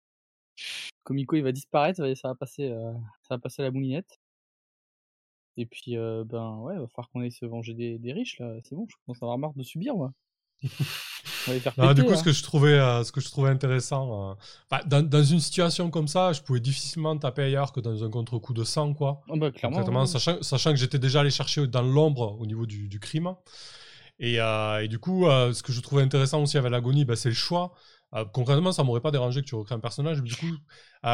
[1.03, 2.91] Komiko il va disparaître, ça va passer, euh,
[3.21, 4.19] ça va passer à la moulinette.
[5.55, 8.39] Et puis, euh, ben ouais, il va falloir qu'on aille se venger des, des riches
[8.39, 8.53] là.
[8.63, 10.11] C'est bon, je commence à avoir marre de subir moi.
[11.47, 13.49] On va faire péter, du coup, ce que je trouvais, euh, ce que je trouvais
[13.49, 14.37] intéressant,
[14.69, 18.09] bah, dans, dans, une situation comme ça, je pouvais difficilement taper ailleurs que dans un
[18.09, 19.21] contre-coup de sang, quoi.
[19.29, 20.05] Oh bah, clairement.
[20.05, 23.33] sachant, sachant, que j'étais déjà allé chercher dans l'ombre au niveau du, du crime.
[24.19, 27.15] Et, euh, et, du coup, euh, ce que je trouvais intéressant aussi avec l'agonie, bah,
[27.15, 27.73] c'est le choix.
[28.13, 30.21] Euh, concrètement, ça m'aurait pas dérangé que tu recrées un personnage.
[30.21, 30.47] Mais du coup,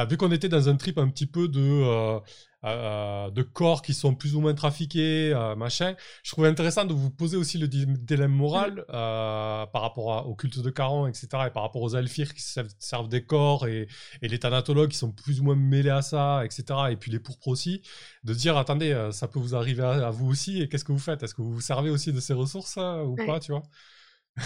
[0.09, 2.19] vu qu'on était dans un trip un petit peu de
[2.65, 5.95] euh, de corps qui sont plus ou moins trafiqués, euh, machin.
[6.23, 8.85] Je trouvais intéressant de vous poser aussi le dilemme moral mm.
[8.93, 11.27] euh, par rapport au culte de Caron, etc.
[11.47, 12.41] et par rapport aux Alphir qui
[12.79, 13.87] servent des corps et,
[14.21, 16.63] les thanatologues qui sont plus ou moins mêlés à ça, etc.
[16.91, 17.81] Et puis les pourpres aussi,
[18.23, 21.21] de dire attendez, ça peut vous arriver à, vous aussi et qu'est-ce que vous faites?
[21.21, 23.63] Est-ce que vous vous servez aussi de ces ressources ou pas, tu vois?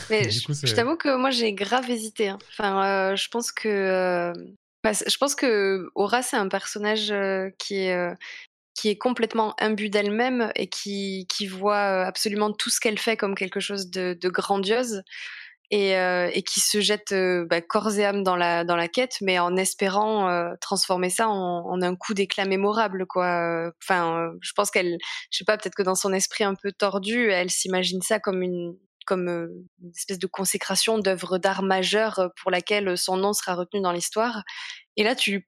[0.09, 2.29] Mais je, t'avoue que moi j'ai grave hésité.
[2.29, 2.39] Hein.
[2.49, 4.33] Enfin, je pense que
[4.83, 7.13] bah, je pense que Aura, c'est un personnage
[7.57, 8.13] qui est,
[8.75, 13.35] qui est complètement imbu d'elle-même et qui, qui voit absolument tout ce qu'elle fait comme
[13.35, 15.03] quelque chose de, de grandiose
[15.71, 17.13] et, et, qui se jette
[17.49, 21.65] bah, corps et âme dans la, dans la quête, mais en espérant transformer ça en,
[21.65, 23.05] en, un coup d'éclat mémorable.
[23.05, 23.71] Quoi.
[23.83, 24.97] Enfin, je pense qu'elle,
[25.31, 28.41] je sais pas, peut-être que dans son esprit un peu tordu, elle s'imagine ça comme
[28.41, 28.77] une,
[29.07, 29.29] comme
[29.81, 34.43] une espèce de consécration d'œuvre d'art majeure pour laquelle son nom sera retenu dans l'histoire.
[34.97, 35.47] Et là, tu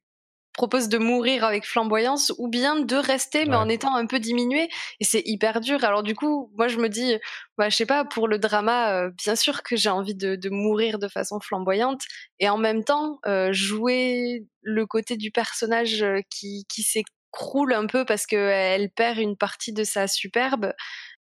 [0.53, 4.67] proposes de mourir avec flamboyance ou bien de rester mais en étant un peu diminué
[4.99, 7.17] et c'est hyper dur alors du coup moi je me dis
[7.57, 11.07] bah je sais pas pour le drama bien sûr que j'ai envie de, mourir de
[11.07, 12.01] façon flamboyante
[12.39, 13.19] et en même temps
[13.51, 19.71] jouer le côté du personnage qui, qui s'écroule un peu parce qu'elle perd une partie
[19.71, 20.73] de sa superbe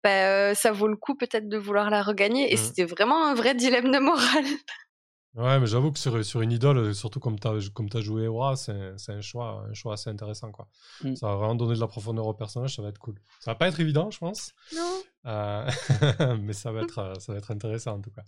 [0.03, 2.51] bah, ça vaut le coup peut-être de vouloir la regagner.
[2.51, 2.59] Et mmh.
[2.59, 4.45] c'était vraiment un vrai dilemme de morale.
[5.33, 8.27] Ouais, mais j'avoue que sur, sur, une idole, surtout comme tu as, comme as joué
[8.27, 8.73] Aura, c'est
[9.07, 10.51] un choix, un choix assez intéressant.
[10.51, 10.67] Quoi.
[11.03, 11.15] Mmh.
[11.15, 13.15] Ça va vraiment donner de la profondeur au personnage, ça va être cool.
[13.39, 14.51] Ça va pas être évident, je pense.
[14.75, 15.01] Non.
[15.27, 15.69] Euh,
[16.41, 18.23] mais ça va, être, ça va être intéressant en tout cas.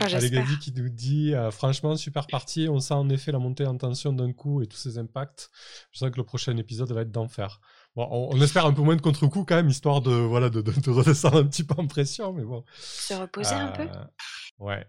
[0.00, 2.68] Ah, Allez, Gazi qui nous dit euh, Franchement, super partie.
[2.68, 5.50] On sent en effet la montée en tension d'un coup et tous ses impacts.
[5.92, 7.60] Je sens que le prochain épisode va être d'enfer.
[7.94, 10.90] Bon, on, espère un peu moins de contre-coup quand même, histoire de, voilà, de, de,
[10.90, 12.64] redescendre un petit peu en pression, mais bon.
[12.74, 14.04] Se reposer un peu euh,
[14.58, 14.86] Ouais.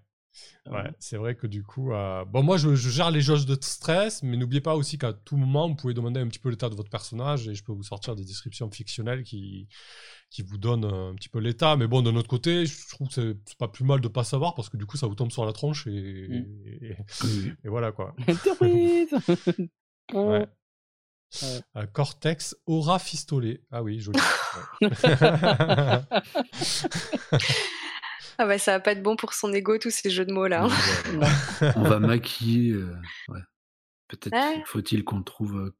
[0.72, 4.24] Ouais, c'est vrai que du coup, euh, bon, moi je, gère les jauges de stress,
[4.24, 6.76] mais n'oubliez pas aussi qu'à tout moment, vous pouvez demander un petit peu l'état de
[6.76, 9.68] votre personnage et je peux vous sortir des descriptions fictionnelles qui,
[10.30, 11.76] qui vous donnent un petit peu l'état.
[11.76, 14.56] Mais bon, de notre côté, je trouve que c'est pas plus mal de pas savoir
[14.56, 17.56] parce que du coup, ça vous tombe sur la tronche et, mm.
[17.64, 18.16] et, voilà quoi.
[20.14, 20.48] ouais.
[21.42, 23.62] Euh, cortex aura fistolé.
[23.72, 24.20] Ah oui, joli.
[24.82, 26.04] ah
[28.40, 30.68] bah ça va pas être bon pour son ego tous ces jeux de mots là.
[31.76, 32.74] On va maquiller.
[32.74, 32.96] Euh,
[34.10, 35.74] Peut-être faut-il qu'on trouve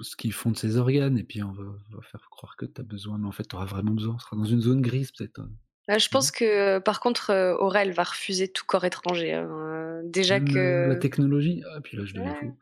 [0.00, 1.62] ce qu'ils font de ses organes et puis on va,
[2.10, 4.16] faire croire que tu as besoin, mais en fait, tu auras vraiment besoin.
[4.16, 5.40] On sera dans une zone grise peut-être.
[5.88, 9.34] Bah, je pense que par contre, Aurel va refuser tout corps étranger.
[9.34, 10.00] Hein.
[10.04, 10.88] Déjà que.
[10.88, 12.56] La technologie Ah, puis là, je deviens fou.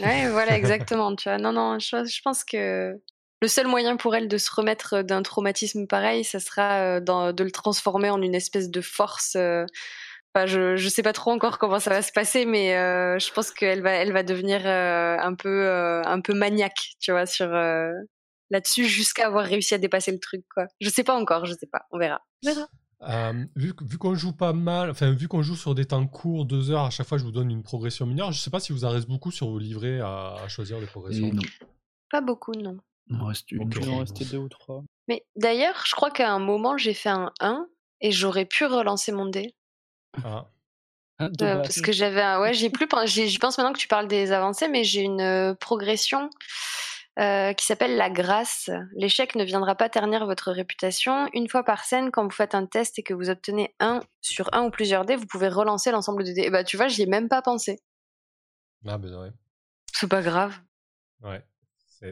[0.00, 1.14] Ouais, voilà, exactement.
[1.14, 1.38] tu vois.
[1.38, 2.98] Non, non, je, pense que
[3.42, 7.50] le seul moyen pour elle de se remettre d'un traumatisme pareil, ça sera de le
[7.50, 9.36] transformer en une espèce de force
[10.36, 13.50] je ne sais pas trop encore comment ça va se passer, mais euh, je pense
[13.50, 17.48] qu'elle va, elle va devenir euh, un peu, euh, un peu maniaque, tu vois, sur
[18.50, 20.66] là-dessus, jusqu'à avoir réussi à dépasser le truc, quoi.
[20.80, 22.20] Je sais pas encore, je sais pas, on verra.
[22.44, 23.32] On verra.
[23.56, 26.70] vu, vu qu'on joue pas mal, enfin vu qu'on joue sur des temps courts, deux
[26.70, 28.32] heures, à chaque fois je vous donne une progression mineure.
[28.32, 31.32] Je sais pas si vous en reste beaucoup sur vos livrets à, choisir des progressions.
[31.32, 31.42] non.
[32.10, 32.76] Pas beaucoup, non.
[33.08, 33.70] Il en reste une.
[33.72, 34.84] Il en restait deux ou trois.
[35.08, 37.66] Mais d'ailleurs, je crois qu'à un moment j'ai fait un 1
[38.00, 39.54] et j'aurais pu relancer mon dé.
[40.24, 40.46] Ah.
[41.18, 44.66] ah parce que j'avais ouais j'ai plus j'y pense maintenant que tu parles des avancées
[44.66, 46.30] mais j'ai une euh, progression
[47.18, 48.70] euh, qui s'appelle la grâce.
[48.92, 51.28] L'échec ne viendra pas ternir votre réputation.
[51.34, 54.48] Une fois par scène, quand vous faites un test et que vous obtenez un sur
[54.52, 56.50] un ou plusieurs dés, vous pouvez relancer l'ensemble des dés.
[56.50, 57.82] bah tu vois, j'y ai même pas pensé.
[58.86, 59.32] Ah ben ouais.
[59.92, 60.58] C'est pas grave.
[61.22, 61.44] Ouais.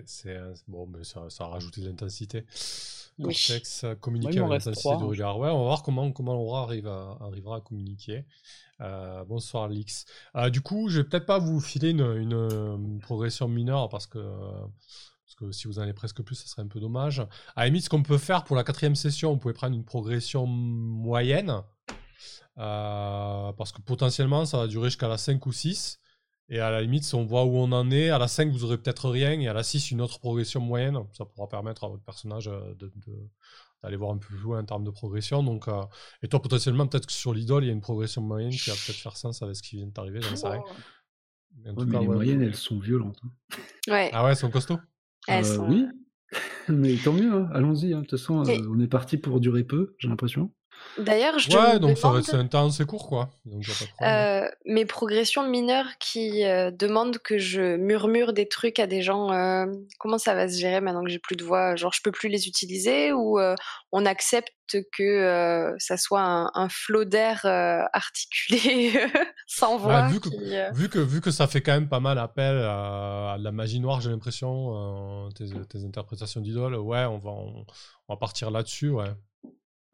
[0.05, 2.45] C'est bon, mais ça, ça a rajouté de l'intensité.
[3.22, 3.97] Cortex, oui.
[4.01, 5.39] communiquer avec l'intensité de regard.
[5.39, 8.24] Ouais, on va voir comment, comment Laura arrive à, arrivera à communiquer.
[8.80, 10.05] Euh, bonsoir Lix.
[10.36, 14.18] Euh, du coup, je vais peut-être pas vous filer une, une, progression mineure parce que,
[14.18, 17.26] parce que si vous en avez presque plus, ça serait un peu dommage.
[17.57, 20.47] À limite, ce qu'on peut faire pour la quatrième session, on pouvait prendre une progression
[20.47, 21.62] moyenne.
[22.59, 26.01] Euh, parce que potentiellement, ça va durer jusqu'à la 5 ou 6.
[26.51, 28.64] Et à la limite, si on voit où on en est, à la 5, vous
[28.64, 30.99] aurez peut-être rien, et à la 6, une autre progression moyenne.
[31.12, 32.74] Ça pourra permettre à votre personnage euh,
[33.82, 35.42] d'aller voir un peu plus loin en termes de progression.
[35.42, 35.82] Donc, euh,
[36.22, 38.76] et toi, potentiellement, peut-être que sur l'idole, il y a une progression moyenne qui va
[38.76, 40.62] peut-être faire sens avec ce qui vient d'arriver, j'en sais rien.
[41.64, 43.20] Mais, les moyennes, elles sont violentes.
[43.24, 43.57] Hein.
[43.88, 44.11] Ouais.
[44.12, 44.78] Ah ouais, elles sont costauds?
[45.28, 45.86] Euh, Oui,
[46.68, 47.51] mais tant mieux, hein.
[47.53, 47.92] allons-y.
[47.92, 47.99] Hein.
[47.99, 50.51] De toute façon, on est parti pour durer peu, j'ai l'impression.
[50.99, 53.31] D'ailleurs, je Ouais, donc va être un temps assez court, quoi.
[54.03, 59.33] Euh, mes progressions mineures qui euh, demandent que je murmure des trucs à des gens,
[59.33, 59.66] euh,
[59.99, 61.76] comment ça va se gérer maintenant que j'ai plus de voix?
[61.76, 63.39] Genre, je peux plus les utiliser ou
[63.93, 64.53] on accepte
[64.93, 67.43] que ça soit un, flot d'air
[67.93, 68.93] articulé
[69.47, 72.57] sans voix vu, que, vu, que, vu que ça fait quand même pas mal appel
[72.57, 77.64] à, la magie noire, j'ai l'impression, tes, tes, interprétations d'idole, ouais, on va, on
[78.09, 79.12] va partir là-dessus, ouais.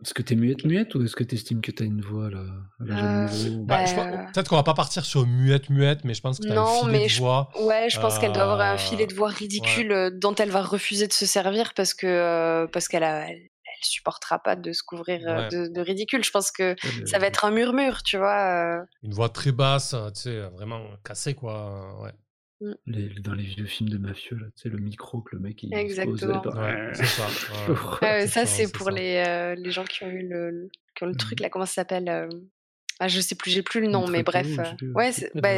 [0.05, 2.45] Est-ce que t'es muette muette ou est-ce que t'estimes que t'as une voix là,
[2.83, 6.47] euh, bah, bah, Peut-être qu'on va pas partir sur muette muette, mais je pense que
[6.47, 7.49] t'as un filet de voix.
[7.61, 10.51] Ouais, je pense qu'elle doit avoir un filet de voix euh, ridicule euh, dont elle
[10.51, 13.49] va refuser de se servir parce que parce qu'elle a, elle,
[13.81, 16.23] supportera pas de se couvrir de, ridicule.
[16.25, 16.75] Je pense que
[17.07, 18.85] ça va être un murmure, tu vois.
[19.03, 21.99] Une voix très basse, tu sais, vraiment cassée quoi.
[22.03, 22.13] Ouais.
[22.61, 22.73] Mmh.
[22.87, 25.63] Les, dans les vieux films de mafieux, là, tu sais, le micro que le mec
[25.63, 26.41] il Exactement.
[26.41, 27.27] Pose, ouais, c'est ça.
[28.01, 31.17] Ouais, ça, c'est pour Les, euh, les gens qui ont eu le, qui ont le
[31.17, 31.43] truc, mmh.
[31.43, 32.29] là, comment ça s'appelle euh...
[33.01, 34.47] ah, Je sais plus, j'ai plus le nom, mais bref.
[34.59, 35.51] Euh, ouais, bah,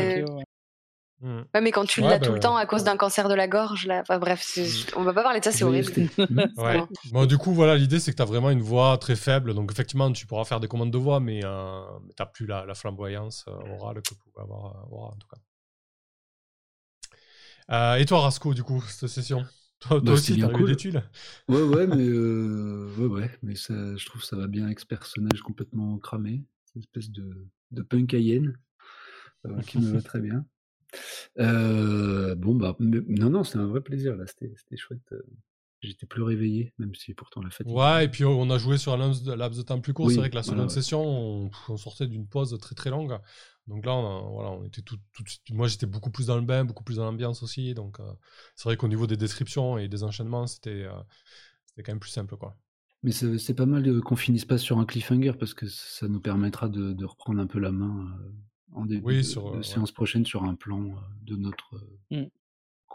[1.20, 1.42] mmh.
[1.54, 3.46] ouais, mais quand tu l'as tout le bah, temps à cause d'un cancer de la
[3.46, 4.58] gorge, là, enfin, bref,
[4.96, 5.92] on va pas parler de ça, c'est horrible.
[6.56, 6.82] ouais.
[7.12, 9.70] bon, du coup, voilà, l'idée c'est que tu as vraiment une voix très faible, donc
[9.70, 12.74] effectivement, tu pourras faire des commandes de voix, mais euh, tu n'as plus la, la
[12.74, 13.44] flamboyance
[13.78, 15.36] orale que pouvait avoir Aura, en tout cas.
[17.70, 19.44] Euh, et toi, Rasco, du coup, cette session
[19.80, 20.66] Toi, bah, aussi, t'as cool.
[20.66, 21.02] des tuiles
[21.48, 24.80] Ouais, ouais, mais, euh, ouais, ouais, mais ça, je trouve que ça va bien avec
[24.80, 28.20] ce personnage complètement cramé, cette espèce de, de punk euh,
[29.66, 30.44] qui me va très bien.
[31.36, 35.14] bon, bah, non, non, c'était un vrai plaisir, là, c'était chouette.
[35.82, 37.74] J'étais plus réveillé, même si pourtant la fatigue.
[37.74, 40.10] Ouais, et puis on a joué sur un laps de, temps plus court.
[40.10, 43.18] c'est vrai que la seconde session, on, sortait d'une pause très très longue.
[43.66, 46.64] Donc là, on, voilà, on était tout, tout, moi j'étais beaucoup plus dans le bain,
[46.64, 47.74] beaucoup plus dans l'ambiance aussi.
[47.74, 48.04] Donc euh,
[48.54, 50.92] c'est vrai qu'au niveau des descriptions et des enchaînements, c'était euh,
[51.66, 52.36] c'était quand même plus simple.
[52.36, 52.56] quoi.
[53.02, 56.68] Mais c'est pas mal qu'on finisse pas sur un cliffhanger parce que ça nous permettra
[56.68, 58.32] de, reprendre un peu la main euh,
[58.72, 62.24] en début de, séance prochaine sur un plan de notre mmh.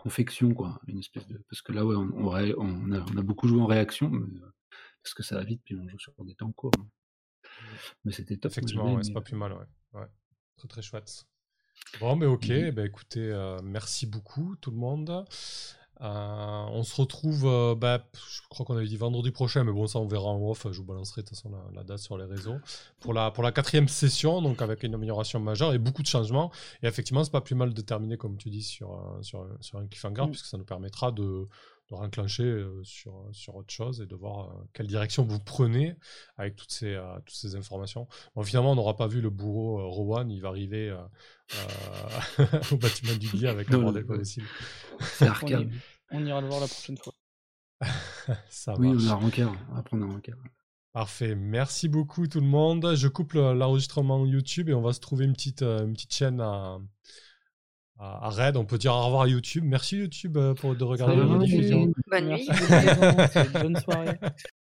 [0.02, 0.54] Confection.
[0.54, 0.80] quoi.
[0.88, 1.38] Une espèce de...
[1.49, 4.12] Parce que là, ouais, on, on, a, on, a, beaucoup joué en réaction
[5.04, 6.72] parce que ça va vite, puis on joue sur des temps courts.
[6.80, 6.88] Hein.
[8.06, 8.52] Mais c'était top.
[8.52, 9.54] Effectivement, c'est pas plus mal.
[9.54, 10.08] ouais.
[10.58, 11.26] Très très chouette.
[11.99, 15.26] Bon, mais ok, bah, écoutez, euh, merci beaucoup tout le monde.
[16.02, 19.86] Euh, on se retrouve, euh, bah, je crois qu'on avait dit vendredi prochain, mais bon,
[19.86, 20.66] ça on verra en off.
[20.72, 22.58] Je vous balancerai de toute façon la, date sur les réseaux
[22.99, 26.52] pour la, pour la quatrième session, donc avec une amélioration majeure et beaucoup de changements.
[26.82, 29.86] Et effectivement, c'est pas plus mal de terminer, comme tu dis, sur, sur, sur un
[29.86, 30.32] cliffhanger, mmh.
[30.32, 31.47] puisque ça nous permettra de,
[31.92, 35.96] de renclencher sur, sur autre chose et de voir quelle direction vous prenez
[36.38, 38.08] avec toutes ces, toutes ces informations.
[38.36, 40.96] Bon, finalement, on n'aura pas vu le bourreau Rowan, il va arriver
[42.72, 44.48] au bâtiment du guide avec un bordel possible.
[45.02, 45.70] C'est arcade.
[46.12, 47.14] On, ira le voir la prochaine fois.
[48.50, 49.16] Ça oui, on a.
[49.16, 50.38] On va prendre un rencard.
[50.94, 51.36] Parfait.
[51.36, 52.96] Merci beaucoup tout le monde.
[52.96, 56.80] Je coupe l'enregistrement YouTube et on va se trouver une petite, une petite chaîne à,
[58.02, 58.58] à, Red.
[58.58, 59.64] On peut dire au revoir à YouTube.
[59.66, 61.93] Merci YouTube euh, pour de regarder la diffusion.
[62.10, 62.49] Bonne nuit.
[63.54, 64.20] Bonne soirée.